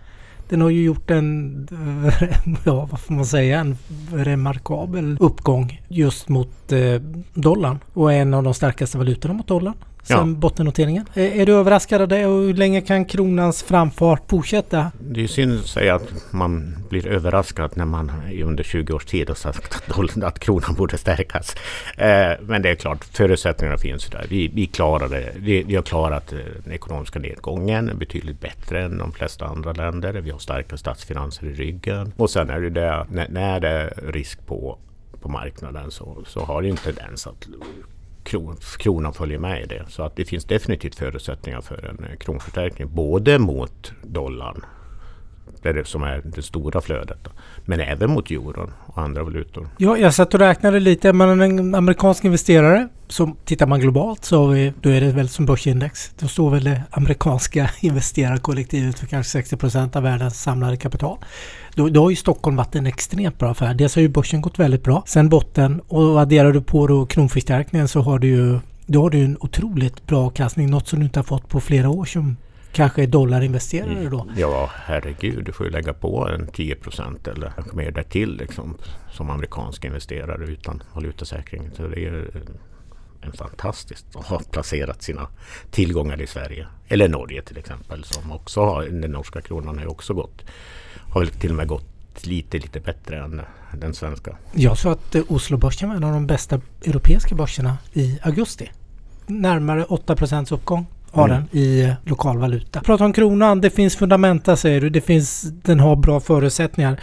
Den 0.49 0.61
har 0.61 0.69
ju 0.69 0.83
gjort 0.83 1.11
en, 1.11 1.67
ja 2.65 2.87
vad 2.91 2.99
får 2.99 3.13
man 3.13 3.25
säga, 3.25 3.59
en 3.59 3.77
remarkabel 4.13 5.17
uppgång 5.19 5.81
just 5.87 6.29
mot 6.29 6.71
eh, 6.71 7.01
dollarn 7.33 7.79
och 7.93 8.13
är 8.13 8.17
en 8.17 8.33
av 8.33 8.43
de 8.43 8.53
starkaste 8.53 8.97
valutorna 8.97 9.33
mot 9.33 9.47
dollarn 9.47 9.75
sen 10.07 10.17
ja. 10.17 10.25
bottennoteringen. 10.25 11.05
Är, 11.13 11.41
är, 11.41 11.45
du 11.45 11.53
överraskad 11.53 12.01
av 12.01 12.07
det 12.07 12.25
och 12.25 12.41
hur 12.41 12.53
länge 12.53 12.81
kan 12.81 13.05
kronans 13.05 13.63
framfart 13.63 14.21
fortsätta? 14.29 14.91
Det 14.99 15.23
är 15.23 15.27
synd 15.27 15.59
att 15.59 15.65
säga 15.65 15.95
att 15.95 16.33
man 16.33 16.75
blir 16.89 17.07
överraskad 17.07 17.71
när 17.75 17.85
man 17.85 18.11
under 18.43 18.63
20 18.63 18.93
års 18.93 19.05
tid 19.05 19.27
har 19.27 19.35
sagt 19.35 19.91
att, 20.23 20.39
kronan 20.39 20.75
borde 20.75 20.97
stärkas. 20.97 21.55
Eh, 21.97 22.31
men 22.41 22.61
det 22.61 22.69
är 22.69 22.75
klart, 22.75 23.03
förutsättningarna 23.03 23.77
finns 23.77 24.05
där. 24.05 24.25
Vi, 24.29 24.47
vi, 24.47 24.65
klarade, 24.65 25.31
vi, 25.35 25.63
vi 25.63 25.75
har 25.75 25.83
klarat 25.83 26.33
eh, 26.33 26.39
den 26.63 26.73
ekonomiska 26.73 27.19
nedgången 27.19 27.91
betydligt 27.97 28.41
bättre 28.41 28.83
än 28.83 28.97
de 28.97 29.11
flesta 29.11 29.45
andra 29.45 29.73
länder. 29.73 30.13
Vi 30.13 30.31
har 30.31 30.39
starka 30.39 30.77
statsfinanser 30.77 31.47
i 31.47 31.53
ryggen. 31.53 32.13
Och 32.17 32.29
sen 32.29 32.49
är 32.49 32.61
det 32.61 32.69
det, 32.69 33.05
när, 33.11 33.29
när 33.29 33.59
det 33.59 33.69
är 33.69 34.11
risk 34.11 34.45
på 34.45 34.77
på 35.25 35.31
marknaden 35.31 35.91
så, 35.91 36.23
så 36.27 36.39
har 36.39 36.61
det 36.61 36.69
en 36.69 36.77
tendens 36.77 37.27
att 37.27 37.47
kron, 38.25 38.57
kronan 38.77 39.13
följer 39.13 39.39
med 39.39 39.61
i 39.61 39.65
det. 39.65 39.85
Så 39.89 40.03
att 40.03 40.15
det 40.15 40.25
finns 40.25 40.45
definitivt 40.45 40.95
förutsättningar 40.95 41.61
för 41.61 41.85
en 41.85 42.05
eh, 42.09 42.17
kronförstärkning 42.17 42.95
både 42.95 43.39
mot 43.39 43.91
dollarn 44.03 44.65
det 45.65 45.69
är 45.69 45.73
det 45.73 45.87
som 45.87 46.03
är 46.03 46.21
det 46.25 46.41
stora 46.41 46.81
flödet. 46.81 47.17
Då. 47.23 47.31
Men 47.65 47.79
även 47.79 48.11
mot 48.11 48.31
euron 48.31 48.71
och 48.85 48.97
andra 48.97 49.23
valutor. 49.23 49.69
Ja, 49.77 49.97
jag 49.97 50.13
satt 50.13 50.33
och 50.33 50.39
räknade 50.39 50.79
lite. 50.79 51.13
Man 51.13 51.41
en 51.41 51.75
amerikansk 51.75 52.25
investerare. 52.25 52.87
Så 53.07 53.35
tittar 53.45 53.67
man 53.67 53.79
globalt 53.79 54.25
så 54.25 54.37
då 54.81 54.89
är 54.89 55.01
det 55.01 55.11
väl 55.11 55.29
som 55.29 55.45
börsindex. 55.45 56.11
Då 56.19 56.27
står 56.27 56.49
väl 56.49 56.63
det 56.63 56.81
amerikanska 56.91 57.69
investerarkollektivet 57.79 58.99
för 58.99 59.07
kanske 59.07 59.31
60 59.31 59.57
procent 59.57 59.95
av 59.95 60.03
världens 60.03 60.41
samlade 60.41 60.77
kapital. 60.77 61.17
Då, 61.75 61.89
då 61.89 62.03
har 62.03 62.09
ju 62.09 62.15
Stockholm 62.15 62.55
varit 62.55 62.75
en 62.75 62.85
extremt 62.85 63.39
bra 63.39 63.49
affär. 63.51 63.73
Dels 63.73 63.95
har 63.95 64.01
ju 64.01 64.09
börsen 64.09 64.41
gått 64.41 64.59
väldigt 64.59 64.83
bra. 64.83 65.03
Sen 65.07 65.29
botten 65.29 65.81
och 65.87 66.21
adderar 66.21 66.51
du 66.51 66.61
på 66.61 66.87
då 66.87 67.05
kronförstärkningen 67.05 67.87
så 67.87 68.01
har 68.01 68.19
du 68.19 68.27
ju 68.27 68.59
då 68.85 69.01
har 69.01 69.09
du 69.09 69.23
en 69.25 69.37
otroligt 69.39 70.07
bra 70.07 70.25
avkastning. 70.25 70.69
Något 70.69 70.87
som 70.87 70.99
du 70.99 71.05
inte 71.05 71.19
har 71.19 71.23
fått 71.23 71.49
på 71.49 71.61
flera 71.61 71.89
år 71.89 72.05
som 72.05 72.37
kanske 72.71 73.03
är 73.03 73.07
dollarinvesterare 73.07 74.09
då? 74.09 74.21
Mm. 74.21 74.35
Ja, 74.37 74.69
herregud. 74.73 75.45
Du 75.45 75.51
får 75.51 75.65
ju 75.65 75.71
lägga 75.71 75.93
på 75.93 76.27
en 76.27 76.47
10 76.47 76.75
procent 76.75 77.27
eller 77.27 77.49
kanske 77.55 77.75
mer 77.75 77.91
därtill 77.91 78.37
liksom, 78.37 78.77
som 79.11 79.29
amerikansk 79.29 79.85
investerare 79.85 80.45
utan 80.45 80.83
valutasäkring. 80.93 81.69
Så 81.77 81.87
det 81.87 82.05
är 82.05 82.27
en 83.21 83.31
fantastiskt 83.31 84.15
att 84.15 84.25
ha 84.25 84.41
placerat 84.51 85.03
sina 85.03 85.27
tillgångar 85.71 86.21
i 86.21 86.27
Sverige. 86.27 86.67
Eller 86.87 87.07
Norge 87.07 87.41
till 87.41 87.57
exempel 87.57 88.03
som 88.03 88.31
också 88.31 88.61
har, 88.61 88.85
den 88.85 89.11
norska 89.11 89.41
kronan 89.41 89.75
har 89.75 89.83
ju 89.83 89.89
också 89.89 90.13
gått, 90.13 90.45
har 91.09 91.21
väl 91.21 91.29
till 91.29 91.49
och 91.49 91.55
med 91.55 91.67
gått 91.67 92.27
lite, 92.27 92.57
lite 92.57 92.79
bättre 92.79 93.17
än 93.23 93.41
den 93.73 93.93
svenska. 93.93 94.37
Jag 94.53 94.77
sa 94.77 94.91
att 94.91 95.15
Oslobörsen 95.27 95.89
var 95.89 95.95
en 95.95 96.03
av 96.03 96.13
de 96.13 96.27
bästa 96.27 96.61
europeiska 96.85 97.35
börserna 97.35 97.77
i 97.93 98.19
augusti. 98.23 98.71
Närmare 99.27 99.83
8 99.83 100.15
procents 100.15 100.51
uppgång 100.51 100.85
har 101.11 101.29
mm. 101.29 101.43
den 101.51 101.61
i 101.61 101.93
lokal 102.03 102.37
valuta. 102.37 102.81
Prata 102.81 103.05
om 103.05 103.13
kronan. 103.13 103.61
Det 103.61 103.69
finns 103.69 103.95
fundamenta 103.95 104.55
säger 104.55 104.81
du. 104.81 104.89
Det 104.89 105.01
finns, 105.01 105.41
den 105.41 105.79
har 105.79 105.95
bra 105.95 106.19
förutsättningar. 106.19 106.99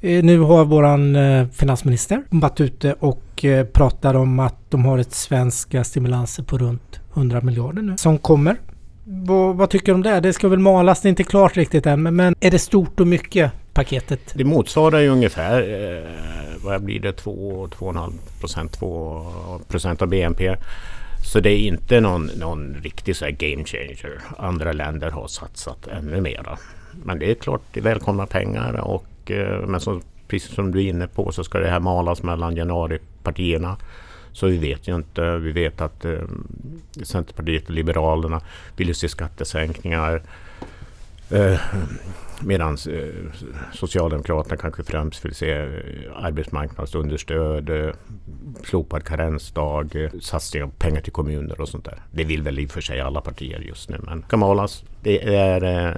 Eh, 0.00 0.24
nu 0.24 0.38
har 0.38 0.64
våran 0.64 1.16
eh, 1.16 1.46
finansminister 1.48 2.22
varit 2.30 2.60
ute 2.60 2.92
och 2.92 3.44
eh, 3.44 3.66
pratar 3.66 4.14
om 4.14 4.38
att 4.38 4.70
de 4.70 4.84
har 4.84 4.98
ett 4.98 5.14
svenska 5.14 5.84
stimulanser 5.84 6.42
på 6.42 6.58
runt 6.58 7.00
100 7.14 7.40
miljarder 7.40 7.82
nu 7.82 7.96
som 7.96 8.18
kommer. 8.18 8.56
Vad, 9.10 9.56
vad, 9.56 9.70
tycker 9.70 9.86
du 9.86 9.92
om 9.92 10.02
det? 10.02 10.20
Det 10.20 10.32
ska 10.32 10.48
väl 10.48 10.58
malas, 10.58 11.00
det 11.00 11.06
är 11.06 11.10
inte 11.10 11.24
klart 11.24 11.56
riktigt 11.56 11.86
än. 11.86 12.02
Men, 12.02 12.16
men 12.16 12.34
är 12.40 12.50
det 12.50 12.58
stort 12.58 13.00
och 13.00 13.06
mycket 13.06 13.52
paketet? 13.72 14.20
Det 14.34 14.44
motsvarar 14.44 15.00
ju 15.00 15.08
ungefär, 15.08 15.60
eh, 15.60 16.10
vad 16.64 16.82
blir 16.82 17.00
det, 17.00 17.24
2-2,5 17.24 18.12
procent, 18.40 18.72
2 18.72 19.26
procent 19.68 20.02
av 20.02 20.08
BNP. 20.08 20.56
Så 21.24 21.40
det 21.40 21.50
är 21.50 21.58
inte 21.58 22.00
någon, 22.00 22.26
någon 22.26 22.74
riktig 22.82 23.16
så 23.16 23.24
game 23.24 23.64
changer. 23.64 24.20
Andra 24.38 24.72
länder 24.72 25.10
har 25.10 25.26
satsat 25.26 25.86
ännu 25.86 26.20
mera. 26.20 26.58
Men 27.04 27.18
det 27.18 27.30
är 27.30 27.34
klart, 27.34 27.62
det 27.72 27.80
är 27.80 27.84
välkomna 27.84 28.26
pengar 28.26 28.80
och 28.80 29.30
eh, 29.30 29.66
men 29.66 29.80
som, 29.80 30.02
precis 30.28 30.54
som 30.54 30.70
du 30.70 30.84
är 30.84 30.88
inne 30.88 31.06
på 31.06 31.32
så 31.32 31.44
ska 31.44 31.58
det 31.58 31.70
här 31.70 31.80
malas 31.80 32.22
mellan 32.22 32.56
januaripartierna. 32.56 33.76
Så 34.38 34.46
vi 34.46 34.56
vet 34.56 34.88
ju 34.88 34.94
inte. 34.94 35.36
Vi 35.36 35.52
vet 35.52 35.80
att 35.80 36.04
eh, 36.04 36.20
Centerpartiet 37.02 37.64
och 37.64 37.70
Liberalerna 37.70 38.40
vill 38.76 38.94
se 38.94 39.08
skattesänkningar. 39.08 40.22
Eh, 41.30 41.60
Medan 42.40 42.74
eh, 42.74 43.32
Socialdemokraterna 43.72 44.56
kanske 44.56 44.84
främst 44.84 45.24
vill 45.24 45.34
se 45.34 45.52
eh, 45.52 45.68
arbetsmarknadsunderstöd, 46.14 47.70
eh, 47.70 47.94
slopad 48.64 49.04
karensdag, 49.04 49.96
eh, 49.96 50.10
satsningar 50.20 50.66
på 50.66 50.72
pengar 50.72 51.00
till 51.00 51.12
kommuner 51.12 51.60
och 51.60 51.68
sånt 51.68 51.84
där. 51.84 52.02
Det 52.12 52.24
vill 52.24 52.42
väl 52.42 52.58
i 52.58 52.66
och 52.66 52.70
för 52.70 52.80
sig 52.80 53.00
alla 53.00 53.20
partier 53.20 53.58
just 53.60 53.88
nu. 53.88 53.98
Men 54.02 54.22
Kamalas, 54.22 54.84
det 55.02 55.34
är, 55.34 55.62
eh, 55.64 55.94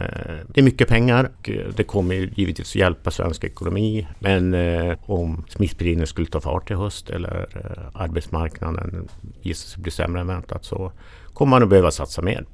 det 0.48 0.60
är 0.60 0.64
mycket 0.64 0.88
pengar 0.88 1.30
och 1.38 1.50
eh, 1.50 1.66
det 1.76 1.84
kommer 1.84 2.14
givetvis 2.14 2.76
hjälpa 2.76 3.10
svensk 3.10 3.44
ekonomi. 3.44 4.06
Men 4.18 4.54
om 5.02 5.44
smittspridningen 5.48 6.06
skulle 6.06 6.26
ta 6.26 6.40
fart 6.40 6.70
i 6.70 6.74
höst 6.74 7.10
eller 7.10 7.46
arbetsmarknaden 7.94 9.08
visar 9.42 9.68
sig 9.68 9.82
bli 9.82 9.90
sämre 9.90 10.20
än 10.20 10.26
väntat 10.26 10.64
så 10.64 10.92
kommer 11.34 11.50
man 11.50 11.62
att 11.62 11.68
behöva 11.68 11.90
satsa 11.90 12.22
mer. 12.22 12.44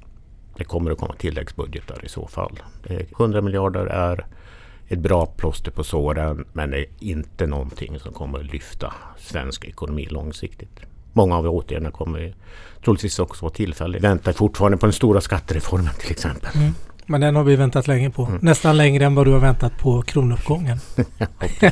Det 0.57 0.63
kommer 0.63 0.91
att 0.91 0.97
komma 0.97 1.13
tilläggsbudgetar 1.17 2.05
i 2.05 2.09
så 2.09 2.27
fall. 2.27 2.59
Eh, 2.83 3.05
100 3.17 3.41
miljarder 3.41 3.85
är 3.85 4.25
ett 4.87 4.99
bra 4.99 5.25
plåster 5.25 5.71
på 5.71 5.83
såren 5.83 6.45
men 6.53 6.71
det 6.71 6.79
är 6.79 6.85
inte 6.99 7.47
någonting 7.47 7.99
som 7.99 8.13
kommer 8.13 8.39
att 8.39 8.45
lyfta 8.45 8.93
svensk 9.17 9.65
ekonomi 9.65 10.05
långsiktigt. 10.05 10.79
Många 11.13 11.37
av 11.37 11.47
åtgärderna 11.47 11.91
kommer 11.91 12.35
troligtvis 12.83 13.19
också 13.19 13.45
vara 13.45 13.53
tillfälliga. 13.53 14.01
Vi 14.01 14.07
väntar 14.07 14.31
fortfarande 14.31 14.77
på 14.77 14.85
den 14.85 14.93
stora 14.93 15.21
skattereformen 15.21 15.93
till 15.99 16.11
exempel. 16.11 16.49
Mm. 16.55 16.73
Men 17.09 17.21
den 17.21 17.35
har 17.35 17.43
vi 17.43 17.55
väntat 17.55 17.87
länge 17.87 18.09
på. 18.09 18.25
Mm. 18.25 18.39
Nästan 18.41 18.77
längre 18.77 19.05
än 19.05 19.15
vad 19.15 19.27
du 19.27 19.31
har 19.31 19.39
väntat 19.39 19.77
på 19.77 20.01
kronuppgången. 20.01 20.77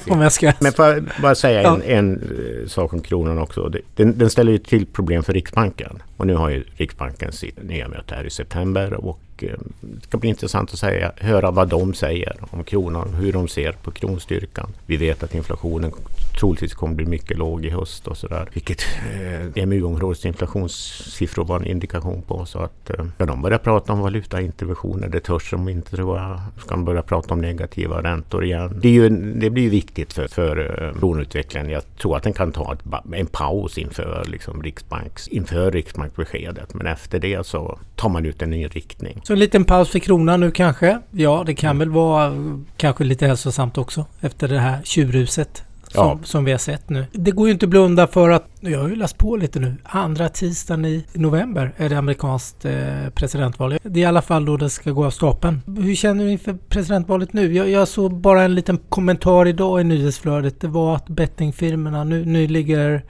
om 0.09 0.21
jag 0.21 0.31
ska... 0.31 0.53
Men 0.59 0.71
får 0.71 0.85
jag 0.85 1.03
bara 1.21 1.35
säga 1.35 1.61
ja. 1.61 1.75
en, 1.75 1.81
en, 1.81 2.15
eh, 2.15 2.67
sak 2.67 2.93
om 2.93 3.01
kronan 3.01 3.37
också. 3.37 3.71
Den, 3.95 4.17
den, 4.17 4.29
ställer 4.29 4.51
ju 4.51 4.57
till 4.57 4.85
problem 4.85 5.23
för 5.23 5.33
Riksbanken. 5.33 6.01
Och 6.17 6.27
nu 6.27 6.35
har 6.35 6.49
ju 6.49 6.63
Riksbanken 6.75 7.31
sitt 7.31 7.63
nya 7.63 7.87
möte 7.87 8.15
här 8.15 8.23
i 8.23 8.29
september. 8.29 8.93
Och 8.93 9.19
Eh, 9.43 9.59
det 9.81 10.03
ska 10.03 10.17
bli 10.17 10.29
intressant 10.29 10.73
att 10.73 10.79
säga, 10.79 11.11
höra 11.17 11.51
vad 11.51 11.67
de 11.67 11.93
säger 11.93 12.37
om 12.51 12.63
kronan, 12.63 13.13
hur 13.13 13.33
de 13.33 13.47
ser 13.47 13.71
på 13.71 13.91
kronstyrkan. 13.91 14.69
Vi 14.85 14.97
vet 14.97 15.23
att 15.23 15.35
inflationen 15.35 15.91
troligtvis 16.39 16.73
kommer 16.73 16.95
bli 16.95 17.05
mycket 17.05 17.37
låg 17.37 17.65
i 17.65 17.69
höst 17.69 18.07
och 18.07 18.17
sådär. 18.17 18.49
Vilket 18.53 18.81
eh, 19.13 19.63
EMU-områdets 19.63 20.25
inflationssiffror 20.25 21.45
var 21.45 21.59
en 21.59 21.65
indikation 21.65 22.21
på. 22.21 22.45
Så 22.45 22.59
att 22.59 22.89
eh, 22.89 23.05
ska 23.15 23.25
de 23.25 23.41
börja 23.41 23.57
prata 23.57 23.93
om 23.93 23.99
valutainterventioner, 23.99 25.07
det 25.07 25.19
törs 25.19 25.51
de 25.51 25.69
inte 25.69 25.95
tror 25.95 26.17
jag. 26.17 26.39
Ska 26.57 26.69
de 26.69 26.85
börja 26.85 27.01
prata 27.01 27.33
om 27.33 27.41
negativa 27.41 28.03
räntor 28.03 28.45
igen. 28.45 28.79
Det, 28.81 28.87
är 28.87 28.91
ju, 28.91 29.09
det 29.33 29.49
blir 29.49 29.63
ju 29.63 29.69
viktigt 29.69 30.13
för, 30.13 30.27
för 30.27 30.83
eh, 30.83 30.99
kronutvecklingen. 30.99 31.69
Jag 31.69 31.95
tror 31.97 32.17
att 32.17 32.23
den 32.23 32.33
kan 32.33 32.51
ta 32.51 32.73
ett, 32.73 33.13
en 33.13 33.27
paus 33.27 33.77
inför, 33.77 34.23
liksom, 34.27 34.63
Riksbanks, 34.63 35.27
inför 35.27 35.71
Riksbanksbeskedet. 35.71 36.73
Men 36.73 36.87
efter 36.87 37.19
det 37.19 37.45
så 37.45 37.79
tar 37.95 38.09
man 38.09 38.25
ut 38.25 38.41
en 38.41 38.49
ny 38.49 38.67
riktning. 38.67 39.21
Så 39.27 39.33
en 39.33 39.39
liten 39.39 39.65
paus 39.65 39.89
för 39.89 39.99
kronan 39.99 40.39
nu 40.39 40.51
kanske? 40.51 40.99
Ja, 41.11 41.43
det 41.45 41.55
kan 41.55 41.79
väl 41.79 41.89
vara 41.89 42.33
kanske 42.77 43.03
lite 43.03 43.27
hälsosamt 43.27 43.77
också 43.77 44.05
efter 44.21 44.47
det 44.47 44.59
här 44.59 44.79
tjurruset 44.83 45.63
som, 45.87 46.07
ja. 46.07 46.19
som 46.23 46.45
vi 46.45 46.51
har 46.51 46.57
sett 46.57 46.89
nu. 46.89 47.05
Det 47.11 47.31
går 47.31 47.47
ju 47.47 47.53
inte 47.53 47.65
att 47.65 47.69
blunda 47.69 48.07
för 48.07 48.29
att, 48.29 48.47
jag 48.71 48.79
har 48.79 48.89
ju 48.89 48.95
läst 48.95 49.17
på 49.17 49.35
lite 49.35 49.59
nu, 49.59 49.75
andra 49.83 50.29
tisdagen 50.29 50.85
i 50.85 51.05
november 51.13 51.73
är 51.77 51.89
det 51.89 51.97
amerikanskt 51.97 52.65
eh, 52.65 53.09
presidentval. 53.15 53.77
Det 53.83 53.99
är 53.99 54.03
i 54.03 54.05
alla 54.05 54.21
fall 54.21 54.45
då 54.45 54.57
det 54.57 54.69
ska 54.69 54.91
gå 54.91 55.05
av 55.05 55.09
stapeln. 55.09 55.61
Hur 55.77 55.95
känner 55.95 56.23
du 56.23 56.31
inför 56.31 56.57
presidentvalet 56.69 57.33
nu? 57.33 57.53
Jag, 57.53 57.69
jag 57.69 57.87
såg 57.87 58.13
bara 58.13 58.43
en 58.43 58.55
liten 58.55 58.77
kommentar 58.89 59.47
idag 59.47 59.81
i 59.81 59.83
nyhetsflödet. 59.83 60.61
Det 60.61 60.67
var 60.67 60.95
att 60.95 61.09
bettingfirmorna, 61.09 62.03
nu, 62.03 62.25
nu 62.25 62.47
ligger 62.47 63.03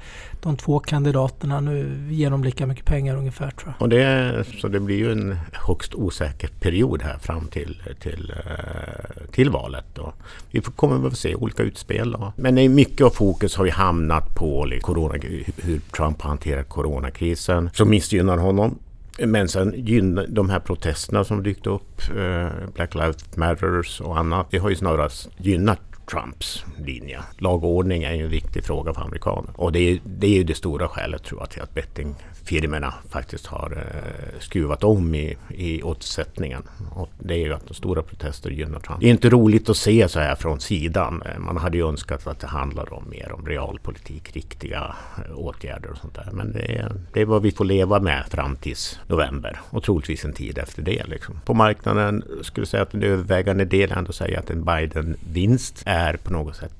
de 0.45 0.57
två 0.57 0.79
kandidaterna 0.79 1.59
nu 1.59 2.07
ger 2.09 2.29
de 2.29 2.43
lika 2.43 2.65
mycket 2.65 2.85
pengar 2.85 3.15
ungefär 3.15 3.51
tror 3.51 3.73
jag. 3.73 3.81
Och 3.81 3.89
det, 3.89 4.43
så 4.61 4.67
det 4.67 4.79
blir 4.79 4.97
ju 4.97 5.11
en 5.11 5.37
högst 5.51 5.95
osäker 5.95 6.47
period 6.59 7.01
här 7.01 7.17
fram 7.17 7.47
till, 7.47 7.81
till, 7.99 8.33
eh, 8.45 9.31
till 9.31 9.49
valet. 9.49 9.85
Då. 9.93 10.13
Vi 10.51 10.61
kommer 10.61 10.97
väl 10.97 11.15
se 11.15 11.35
olika 11.35 11.63
utspel. 11.63 12.11
Då. 12.11 12.33
Men 12.35 12.57
i 12.57 12.69
mycket 12.69 13.05
av 13.05 13.09
fokus 13.09 13.55
har 13.55 13.65
ju 13.65 13.71
hamnat 13.71 14.35
på 14.35 14.65
liksom, 14.65 14.95
corona, 14.95 15.13
hur 15.55 15.79
Trump 15.79 16.21
hanterar 16.21 16.63
coronakrisen 16.63 17.69
som 17.73 17.89
missgynnar 17.89 18.37
honom. 18.37 18.79
Men 19.19 19.47
sen 19.47 19.73
gynnar 19.77 20.27
de 20.27 20.49
här 20.49 20.59
protesterna 20.59 21.23
som 21.23 21.43
dykt 21.43 21.67
upp, 21.67 22.01
eh, 22.17 22.47
Black 22.73 22.95
Lives 22.95 23.37
Matters 23.37 24.01
och 24.01 24.17
annat, 24.17 24.47
det 24.51 24.57
har 24.57 24.69
ju 24.69 24.75
snarast 24.75 25.29
gynnat 25.37 25.79
Trumps 26.11 26.65
linje. 26.85 27.19
Lag 27.37 27.63
och 27.63 27.69
ordning 27.69 28.03
är 28.03 28.13
ju 28.13 28.23
en 28.23 28.29
viktig 28.29 28.63
fråga 28.63 28.93
för 28.93 29.01
amerikaner. 29.01 29.51
Och 29.55 29.71
det 29.71 29.79
är, 29.79 29.99
det 30.05 30.27
är 30.27 30.31
ju 30.31 30.43
det 30.43 30.55
stora 30.55 30.87
skälet 30.87 31.23
tror 31.23 31.41
jag 31.41 31.49
till 31.49 31.61
att 31.61 31.73
bettingfirmorna 31.73 32.93
faktiskt 33.09 33.47
har 33.47 33.71
eh, 33.71 34.39
skruvat 34.39 34.83
om 34.83 35.15
i, 35.15 35.37
i 35.49 35.81
åtsättningen. 35.81 36.63
Och 36.95 37.09
det 37.19 37.33
är 37.33 37.37
ju 37.37 37.53
att 37.53 37.67
de 37.67 37.73
stora 37.73 38.01
protester 38.01 38.49
gynnar 38.49 38.79
Trump. 38.79 38.99
Det 38.99 39.07
är 39.07 39.11
inte 39.11 39.29
roligt 39.29 39.69
att 39.69 39.77
se 39.77 40.09
så 40.09 40.19
här 40.19 40.35
från 40.35 40.59
sidan. 40.59 41.21
Eh, 41.21 41.39
man 41.39 41.57
hade 41.57 41.77
ju 41.77 41.87
önskat 41.87 42.27
att 42.27 42.39
det 42.39 42.47
handlade 42.47 42.91
om 42.91 43.09
mer 43.09 43.31
om 43.31 43.45
realpolitik, 43.45 44.35
riktiga 44.35 44.95
eh, 45.17 45.37
åtgärder 45.39 45.91
och 45.91 45.97
sånt 45.97 46.15
där. 46.15 46.29
Men 46.33 46.51
det 46.51 46.75
är, 46.75 46.91
det 47.13 47.21
är 47.21 47.25
vad 47.25 47.41
vi 47.41 47.51
får 47.51 47.65
leva 47.65 47.99
med 47.99 48.25
fram 48.29 48.55
tills 48.55 48.99
november 49.07 49.59
och 49.69 49.83
troligtvis 49.83 50.25
en 50.25 50.33
tid 50.33 50.57
efter 50.57 50.81
det. 50.81 51.03
Liksom. 51.07 51.39
På 51.45 51.53
marknaden 51.53 52.23
skulle 52.41 52.61
jag 52.61 52.67
säga 52.67 52.83
att 52.83 52.91
den 52.91 53.03
övervägande 53.03 53.65
delen 53.65 53.97
ändå 53.97 54.11
säger 54.11 54.39
att 54.39 54.49
en 54.49 54.63
Biden-vinst 54.65 55.83
är 55.95 56.17
på 56.17 56.33
något 56.33 56.55
sätt 56.55 56.73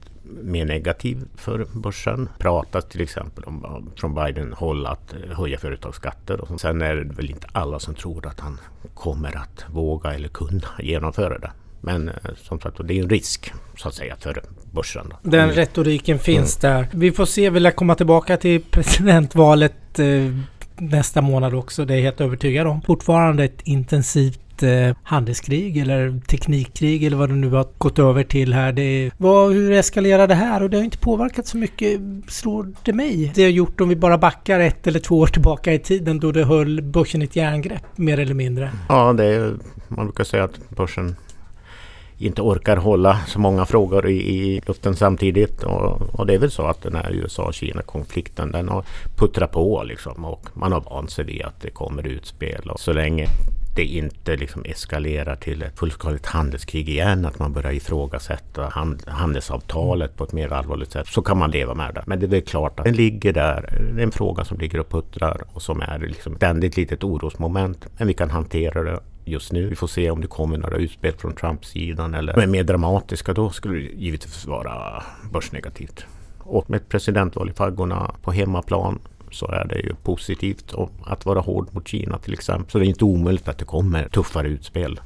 mer 0.44 0.66
negativ 0.66 1.28
för 1.36 1.68
börsen. 1.74 2.30
Pratas 2.38 2.86
till 2.86 3.02
exempel 3.02 3.44
om 3.44 3.90
från 3.96 4.16
Biden-håll 4.16 4.86
att 4.86 5.14
höja 5.32 5.58
företagsskatter. 5.58 6.42
Och 6.42 6.62
Sen 6.62 6.82
är 6.82 6.96
det 6.96 7.14
väl 7.14 7.30
inte 7.30 7.48
alla 7.52 7.80
som 7.80 7.96
tror 7.96 8.28
att 8.28 8.40
han 8.40 8.60
kommer 8.94 9.38
att 9.38 9.66
våga 9.70 10.14
eller 10.14 10.28
kunna 10.28 10.68
genomföra 10.80 11.40
det. 11.40 11.52
Men 11.82 12.10
eh, 12.10 12.16
som 12.38 12.60
sagt, 12.60 12.78
det 12.84 12.94
är 12.94 13.04
en 13.04 13.10
risk 13.10 13.54
så 13.78 13.88
att 13.88 13.94
säga 13.94 14.16
för 14.20 14.44
börsen. 14.72 15.08
Då. 15.10 15.30
Den 15.30 15.44
mm. 15.44 15.56
retoriken 15.56 16.20
finns 16.20 16.64
mm. 16.64 16.76
där. 16.76 16.88
Vi 16.92 17.12
får 17.12 17.26
se, 17.26 17.50
vill 17.50 17.64
jag 17.64 17.76
komma 17.76 17.96
tillbaka 17.96 18.38
till 18.38 18.64
presidentvalet 18.72 20.00
eh, 20.00 20.06
nästa 20.78 21.22
månad 21.22 21.54
också. 21.54 21.86
Det 21.86 21.94
är 21.94 21.98
jag 21.98 22.04
helt 22.04 22.22
övertygad 22.22 22.68
om. 22.68 22.82
Fortfarande 22.82 23.44
ett 23.44 23.62
intensivt 23.64 24.40
ett 24.56 24.64
eh, 24.64 24.98
handelskrig 25.04 25.78
eller 25.78 26.20
teknikkrig 26.28 27.04
eller 27.04 27.18
vad 27.18 27.30
det 27.30 27.36
nu 27.36 27.50
har 27.50 27.68
gått 27.78 28.00
över 28.00 28.24
till 28.24 28.54
här. 28.54 28.72
Det 28.72 29.12
vad, 29.18 29.54
hur 29.54 29.72
eskalerar 29.72 30.28
det 30.28 30.36
här? 30.36 30.64
Och 30.64 30.70
det 30.70 30.78
har 30.78 30.84
inte 30.84 30.98
påverkat 30.98 31.48
så 31.48 31.58
mycket, 31.58 32.02
slår 32.28 32.68
det 32.84 32.94
mig. 32.94 33.32
Det 33.36 33.44
har 33.44 33.50
gjort 33.50 33.82
om 33.82 33.90
vi 33.90 33.96
bara 33.96 34.18
backar 34.18 34.60
ett 34.60 34.88
eller 34.88 35.00
två 35.00 35.20
år 35.20 35.28
tillbaka 35.28 35.74
i 35.74 35.80
tiden 35.80 36.20
då 36.20 36.32
det 36.32 36.44
höll 36.44 36.82
börsen 36.82 37.22
i 37.22 37.26
ett 37.26 37.36
järngrepp 37.36 37.98
mer 37.98 38.20
eller 38.20 38.34
mindre. 38.34 38.72
Ja, 38.90 39.14
det 39.14 39.26
är, 39.26 39.54
man 39.88 40.06
brukar 40.06 40.24
säga 40.24 40.44
att 40.44 40.70
börsen 40.70 41.16
inte 42.18 42.42
orkar 42.42 42.78
hålla 42.78 43.20
så 43.28 43.40
många 43.40 43.66
frågor 43.66 44.10
i, 44.10 44.18
i 44.18 44.62
luften 44.66 44.96
samtidigt. 44.96 45.64
Och, 45.64 46.02
och, 46.20 46.26
det 46.26 46.34
är 46.34 46.40
väl 46.40 46.52
så 46.52 46.68
att 46.68 46.82
den 46.82 46.96
här 46.96 47.12
USA-Kina-konflikten 47.12 48.52
den 48.52 48.70
har 48.70 48.84
puttrat 49.16 49.52
på 49.52 49.84
liksom 49.84 50.26
och 50.26 50.50
man 50.54 50.72
har 50.72 50.82
vant 50.82 51.12
sig 51.12 51.26
vid 51.26 51.42
att 51.42 51.62
det 51.62 51.70
kommer 51.70 52.08
utspel. 52.08 52.70
Och 52.70 52.80
så 52.80 52.94
länge 52.94 53.28
det 53.76 53.86
inte 53.86 54.36
liksom 54.36 54.66
eskalerar 54.66 55.36
till 55.36 55.62
ett 55.62 55.80
fullskaligt 55.80 56.26
handelskrig 56.26 56.90
igen, 56.90 57.26
att 57.26 57.40
man 57.40 57.54
börjar 57.54 57.72
ifrågasätta 57.72 58.70
hand, 58.70 59.04
handelsavtalet 59.08 60.18
på 60.18 60.24
ett 60.24 60.34
mer 60.34 60.54
allvarligt 60.54 60.92
sätt, 60.92 61.08
så 61.08 61.22
kan 61.22 61.38
man 61.38 61.52
leva 61.52 61.74
med 61.74 61.94
det. 61.94 62.04
Men 62.08 62.20
det 62.20 62.26
är 62.26 62.28
väl 62.28 62.42
klart 62.42 62.80
att 62.80 62.86
den 62.86 62.96
ligger 62.96 63.34
där. 63.34 63.70
Det 63.96 64.02
är 64.02 64.04
en 64.04 64.12
fråga 64.12 64.46
som 64.46 64.58
ligger 64.58 64.80
och 64.80 64.90
puttrar 64.90 65.42
och 65.54 65.62
som 65.62 65.82
är 65.82 66.00
liksom 66.00 66.36
ständigt 66.36 66.78
litet 66.78 67.04
orosmoment. 67.04 67.88
Men 67.98 68.08
vi 68.08 68.14
kan 68.14 68.30
hantera 68.30 68.84
det 68.84 69.00
just 69.26 69.52
nu. 69.52 69.70
Vi 69.70 69.76
får 69.76 69.88
se 69.88 70.10
om 70.10 70.22
det 70.22 70.28
kommer 70.28 70.58
några 70.58 70.78
utspel 70.78 71.14
från 71.14 71.36
Trump-sidan 71.36 72.14
eller 72.14 72.40
är 72.40 72.48
mer 72.48 72.64
dramatiska. 72.64 73.34
Då 73.34 73.50
skulle 73.50 73.76
det 73.76 73.82
givetvis 73.82 74.46
vara 74.46 75.04
börsnegativt. 75.34 76.06
Och 76.40 76.70
med 76.70 76.78
ett 76.78 76.90
presidentval 76.90 77.50
i 77.50 77.54
faggorna 77.54 78.16
på 78.22 78.32
hemmaplan 78.32 79.00
så 79.36 79.48
är 79.48 79.66
det 79.68 79.80
ju 79.80 79.96
positivt 80.04 80.74
att 81.06 81.26
vara 81.26 81.40
hård 81.40 81.68
mot 81.72 81.88
Kina 81.88 82.18
till 82.18 82.34
exempel. 82.34 82.72
Så 82.72 82.80
det 82.80 82.86
är 82.86 82.88
inte 82.88 83.06
omöjligt 83.06 83.48
att 83.48 83.58
det 83.58 83.66
kommer 83.66 84.08
tuffare 84.08 84.48
utspel. 84.48 85.00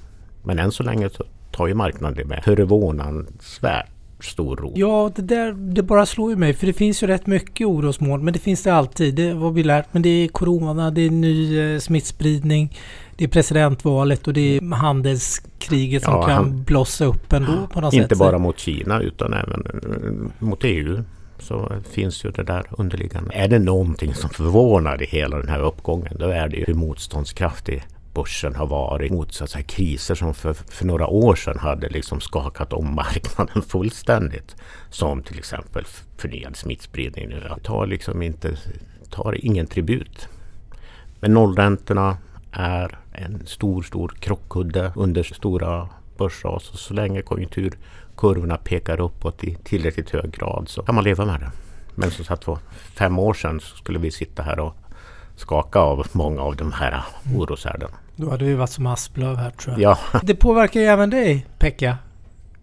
Men 0.44 0.60
än 0.60 0.72
så 0.72 0.84
länge 0.84 1.10
så 1.10 1.24
tar 1.52 1.68
ju 1.68 1.74
marknaden 1.74 2.18
det 2.18 2.26
med 2.26 2.44
förvånansvärt 2.44 3.90
stor 4.20 4.56
ro. 4.56 4.74
Ja, 4.76 5.12
det 5.16 5.22
där 5.22 5.52
det 5.54 5.84
bara 5.84 6.06
slår 6.06 6.30
ju 6.30 6.36
mig. 6.36 6.54
För 6.54 6.68
det 6.68 6.74
finns 6.74 7.04
ju 7.04 7.08
rätt 7.08 7.28
mycket 7.28 7.68
orosmoln. 7.68 8.26
Men 8.26 8.34
det 8.34 8.40
finns 8.40 8.64
det 8.64 8.74
alltid. 8.74 9.16
Det 9.16 9.32
har 9.32 9.52
vi 9.52 9.64
lärt. 9.64 9.86
Men 9.92 10.02
det 10.02 10.10
är 10.10 10.28
corona, 10.28 10.92
det 10.92 11.02
är 11.02 11.10
ny 11.10 11.60
eh, 11.60 11.80
smittspridning. 11.80 12.78
Det 13.16 13.24
är 13.24 13.28
presidentvalet 13.28 14.28
och 14.28 14.34
det 14.34 14.58
är 14.58 14.76
handelskriget 14.76 16.04
som 16.04 16.14
ja, 16.14 16.22
kan 16.22 16.36
han, 16.36 16.64
blossa 16.64 17.06
upp 17.06 17.34
ändå 17.34 17.68
på 17.74 17.82
något 17.82 17.94
inte 17.94 18.04
sätt. 18.04 18.12
Inte 18.12 18.26
bara 18.26 18.38
mot 18.38 18.60
Kina 18.60 19.02
utan 19.02 19.34
även 19.34 19.66
eh, 19.66 20.46
mot 20.46 20.64
EU 20.64 21.04
så 21.42 21.72
finns 21.92 22.26
ju 22.26 22.32
det 22.32 22.44
där 22.44 22.66
underliggande. 22.72 23.34
Är 23.34 23.48
det 23.48 23.60
någonting 23.60 24.14
som 24.14 24.30
förvånar 24.30 25.04
i 25.04 25.06
hela 25.06 25.38
den 25.38 25.50
här 25.50 25.62
uppgången 25.62 26.18
då 26.20 26.28
är 26.28 26.48
det 26.48 26.58
ju 26.58 26.64
hur 26.68 26.74
motståndskraftig 26.74 27.84
börsen 28.14 28.56
har 28.56 28.68
varit 28.68 29.12
mot 29.12 29.34
så 29.34 29.44
att 29.44 29.50
säga, 29.50 29.64
kriser 29.64 30.16
som 30.16 30.34
för, 30.34 30.54
för 30.54 30.86
några 30.86 31.08
år 31.08 31.36
sedan 31.36 31.60
hade 31.60 31.90
liksom 31.90 32.22
skakat 32.22 32.74
om 32.74 32.96
marknaden 32.96 33.62
fullständigt. 33.68 34.56
Som 34.90 35.24
till 35.24 35.38
exempel 35.38 35.86
förnyad 36.18 36.56
smittspridning 36.56 37.30
nu. 37.30 37.44
Jag 37.50 37.64
tar 37.64 37.88
liksom 37.88 38.22
inte, 38.22 38.58
tar 39.10 39.46
ingen 39.46 39.68
tribut. 39.68 40.28
Men 41.20 41.34
nollräntorna 41.34 42.18
är 42.52 42.98
en 43.12 43.46
stor, 43.46 43.84
stor 43.84 44.14
krockkudde 44.20 44.92
under 44.96 45.24
stora 45.24 45.90
börsras. 46.20 46.70
Och 46.70 46.80
så 46.80 46.94
länge 46.94 47.22
konjunktur 47.22 47.78
kurvorna 48.18 48.58
pekar 48.58 49.02
uppåt 49.02 49.44
i 49.44 49.58
tillräckligt 49.64 50.10
hög 50.10 50.32
grad 50.32 50.70
så 50.70 50.82
kan 50.82 50.96
man 50.96 51.04
leva 51.04 51.26
med 51.26 51.40
det. 51.40 51.52
Men 51.96 52.12
som 52.12 52.26
sagt 52.26 52.44
för 52.44 52.58
fem 52.96 53.20
år 53.20 53.34
sedan 53.34 53.60
skulle 53.60 54.00
vi 54.00 54.12
sitta 54.12 54.44
här 54.44 54.60
och 54.60 54.76
skaka 55.36 55.80
av 55.80 56.08
många 56.12 56.42
av 56.42 56.56
de 56.56 56.72
här 56.72 57.04
oroshärdarna. 57.36 57.96
Då 58.16 58.30
hade 58.30 58.46
vi 58.46 58.54
varit 58.54 58.70
som 58.70 58.88
asplöv 58.88 59.36
här 59.36 59.50
tror 59.50 59.80
jag. 59.80 59.98
Ja. 60.14 60.20
Det 60.24 60.36
påverkar 60.36 60.80
ju 60.80 60.86
även 60.86 61.10
dig 61.10 61.46
Pekka. 61.60 61.98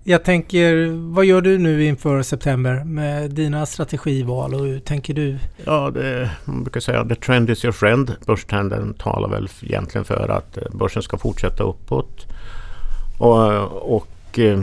Jag 0.09 0.25
tänker, 0.25 0.89
vad 1.15 1.25
gör 1.25 1.41
du 1.41 1.59
nu 1.59 1.85
inför 1.85 2.23
september 2.23 2.85
med 2.85 3.31
dina 3.31 3.67
strategival 3.67 4.55
och 4.55 4.61
hur 4.61 4.79
tänker 4.81 5.15
du? 5.15 5.39
Ja, 5.65 5.91
det, 5.91 6.31
man 6.45 6.65
brukar 6.65 6.81
säga 6.81 7.05
the 7.05 7.15
trend 7.15 7.51
is 7.51 7.65
your 7.65 7.73
friend. 7.73 8.17
Börstrenden 8.27 8.95
talar 8.95 9.29
väl 9.29 9.49
egentligen 9.63 10.05
för 10.05 10.29
att 10.29 10.59
börsen 10.73 11.03
ska 11.03 11.19
fortsätta 11.19 11.63
uppåt. 11.63 12.27
Och, 13.19 13.97
och 13.97 14.39
eh, 14.39 14.61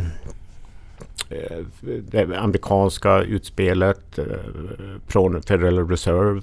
eh, 1.29 1.65
det 2.11 2.37
amerikanska 2.37 3.21
utspelet 3.21 4.17
eh, 4.19 4.25
från 5.07 5.41
Federal 5.41 5.89
Reserve, 5.89 6.41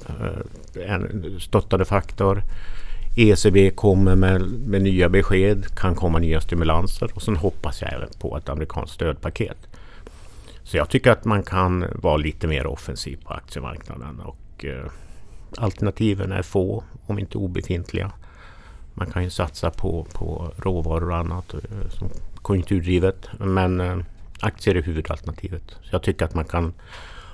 en 0.86 1.40
stöttande 1.40 1.84
faktor. 1.84 2.42
ECB 3.16 3.70
kommer 3.70 4.16
med, 4.16 4.42
med, 4.42 4.82
nya 4.82 5.08
besked, 5.08 5.66
kan 5.76 5.94
komma 5.94 6.18
nya 6.18 6.40
stimulanser 6.40 7.10
och 7.14 7.22
sen 7.22 7.36
hoppas 7.36 7.82
jag 7.82 7.92
även 7.92 8.08
på 8.18 8.36
ett 8.36 8.48
amerikanskt 8.48 8.94
stödpaket. 8.94 9.56
Så 10.62 10.76
jag 10.76 10.88
tycker 10.88 11.10
att 11.10 11.24
man 11.24 11.42
kan 11.42 11.84
vara 11.94 12.16
lite 12.16 12.46
mer 12.46 12.66
offensiv 12.66 13.18
på 13.24 13.34
aktiemarknaden 13.34 14.20
och 14.20 14.64
eh, 14.64 14.90
alternativen 15.56 16.32
är 16.32 16.42
få, 16.42 16.84
om 17.06 17.18
inte 17.18 17.38
obefintliga. 17.38 18.12
Man 18.94 19.10
kan 19.10 19.24
ju 19.24 19.30
satsa 19.30 19.70
på, 19.70 20.06
på 20.12 20.52
råvaror 20.56 21.10
och 21.10 21.16
annat 21.16 21.54
eh, 21.54 21.88
som 21.90 22.08
konjunkturdrivet. 22.42 23.28
Men 23.38 23.80
eh, 23.80 23.98
aktier 24.40 24.74
är 24.74 24.82
huvudalternativet. 24.82 25.62
Så 25.68 25.88
jag 25.90 26.02
tycker 26.02 26.24
att 26.24 26.34
man 26.34 26.44
kan 26.44 26.72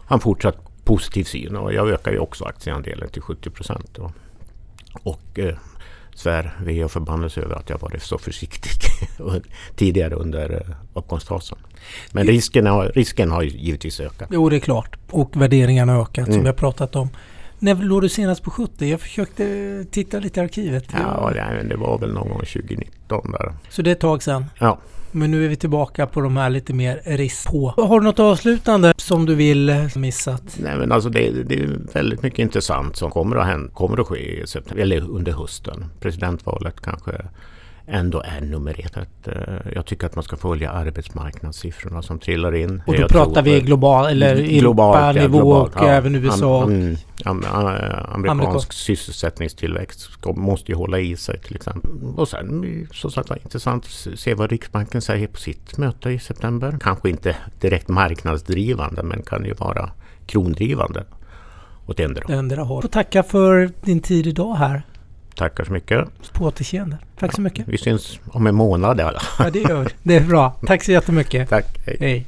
ha 0.08 0.14
en 0.14 0.20
fortsatt 0.20 0.56
positiv 0.84 1.24
syn 1.24 1.56
och 1.56 1.72
jag 1.72 1.88
ökar 1.88 2.12
ju 2.12 2.18
också 2.18 2.44
aktieandelen 2.44 3.08
till 3.08 3.22
70 3.22 3.50
procent. 3.50 3.98
Och, 3.98 4.12
och 5.02 5.38
eh, 5.38 5.56
svär 6.14 6.56
ve 6.62 6.84
och 6.84 6.90
förbannelse 6.90 7.40
över 7.40 7.54
att 7.54 7.70
jag 7.70 7.78
varit 7.78 8.02
så 8.02 8.18
försiktig 8.18 8.70
tidigare 9.76 10.14
under 10.14 10.76
uppgångsfasen. 10.94 11.58
Men 12.12 12.26
risken 12.26 12.66
har, 12.66 12.92
risken 12.94 13.30
har 13.30 13.42
givetvis 13.42 14.00
ökat. 14.00 14.28
Jo, 14.32 14.48
det 14.48 14.56
är 14.56 14.60
klart. 14.60 14.96
Och 15.10 15.36
värderingarna 15.36 15.92
har 15.92 16.02
ökat 16.02 16.26
mm. 16.26 16.32
som 16.32 16.42
vi 16.42 16.48
har 16.48 16.54
pratat 16.54 16.96
om. 16.96 17.08
När 17.58 17.74
låg 17.74 18.02
du 18.02 18.08
senast 18.08 18.42
på 18.42 18.50
70? 18.50 18.86
Jag 18.86 19.00
försökte 19.00 19.84
titta 19.90 20.18
lite 20.18 20.40
i 20.40 20.42
arkivet. 20.42 20.84
Ja, 20.92 21.32
det 21.68 21.76
var 21.76 21.98
väl 21.98 22.12
någon 22.12 22.28
gång 22.28 22.38
2019 22.38 23.30
där. 23.32 23.52
Så 23.68 23.82
det 23.82 23.90
är 23.90 23.92
ett 23.92 24.00
tag 24.00 24.22
sedan? 24.22 24.44
Ja. 24.58 24.78
Men 25.10 25.30
nu 25.30 25.44
är 25.44 25.48
vi 25.48 25.56
tillbaka 25.56 26.06
på 26.06 26.20
de 26.20 26.36
här 26.36 26.50
lite 26.50 26.72
mer 26.72 27.00
risk 27.04 27.48
på. 27.48 27.74
Har 27.76 28.00
du 28.00 28.06
något 28.06 28.18
avslutande 28.18 28.94
som 28.96 29.26
du 29.26 29.34
vill 29.34 29.68
eh, 29.68 29.96
missat? 29.96 30.42
Nej 30.56 30.76
men 30.76 30.92
alltså 30.92 31.08
det, 31.08 31.30
det 31.30 31.54
är 31.54 31.78
väldigt 31.92 32.22
mycket 32.22 32.38
intressant 32.38 32.96
som 32.96 33.10
kommer 33.10 33.36
att, 33.36 33.46
hända, 33.46 33.72
kommer 33.72 34.00
att 34.00 34.06
ske 34.06 34.42
i 34.42 34.46
september, 34.46 34.82
eller 34.82 35.10
under 35.10 35.32
hösten. 35.32 35.84
Presidentvalet 36.00 36.80
kanske 36.80 37.12
ändå 37.86 38.22
är 38.24 38.40
nummer 38.40 38.80
ett. 38.80 39.28
Eh, 39.28 39.72
jag 39.74 39.86
tycker 39.86 40.06
att 40.06 40.14
man 40.14 40.24
ska 40.24 40.36
följa 40.36 40.70
arbetsmarknadssiffrorna 40.70 42.02
som 42.02 42.18
trillar 42.18 42.54
in. 42.54 42.82
Och 42.86 42.94
då 42.94 43.00
jag 43.00 43.10
pratar 43.10 43.42
vi 43.42 43.60
global 43.60 44.06
eller 44.06 44.36
Europa-nivå 44.36 45.38
ja, 45.38 45.62
och 45.62 45.72
ja, 45.76 45.88
även 45.88 46.14
USA? 46.14 46.62
Am, 46.62 46.96
am, 47.24 47.44
am, 47.44 48.28
amerikansk 48.28 48.72
sysselsättningstillväxt 48.72 50.10
måste 50.24 50.72
ju 50.72 50.78
hålla 50.78 50.98
i 50.98 51.16
sig 51.16 51.40
till 51.40 51.56
exempel. 51.56 51.90
Och 52.16 52.28
sen 52.28 52.86
så 52.92 53.10
sagt 53.10 53.30
intressant 53.42 53.84
att 53.84 54.18
se 54.18 54.34
vad 54.34 54.50
Riksbanken 54.50 55.02
säger 55.02 55.26
på 55.26 55.38
sitt 55.38 55.78
möte 55.78 56.10
i 56.10 56.18
september. 56.18 56.78
Kanske 56.80 57.10
inte 57.10 57.36
direkt 57.60 57.88
marknadsdrivande 57.88 59.02
men 59.02 59.22
kan 59.22 59.44
ju 59.44 59.54
vara 59.54 59.90
krondrivande 60.26 61.04
åt 61.86 62.00
endera 62.00 62.62
håll. 62.62 62.82
Får 62.82 62.88
tacka 62.88 63.22
för 63.22 63.70
din 63.82 64.00
tid 64.00 64.26
idag 64.26 64.54
här. 64.54 64.82
Tackar 65.36 65.64
så 65.64 65.72
mycket. 65.72 66.08
På 66.32 66.44
återseende. 66.44 66.98
Tack 67.18 67.34
så 67.34 67.40
mycket. 67.40 67.68
Vi 67.68 67.78
syns 67.78 68.20
om 68.30 68.46
en 68.46 68.54
månad 68.54 69.00
i 69.00 69.02
alla 69.02 69.22
Ja, 69.38 69.50
det 69.50 69.58
gör 69.58 69.82
vi. 69.82 69.90
Det 70.02 70.16
är 70.16 70.20
bra. 70.20 70.56
Tack 70.66 70.84
så 70.84 70.92
jättemycket. 70.92 71.48
Tack. 71.48 71.66
Hej. 71.86 71.96
Hej. 72.00 72.24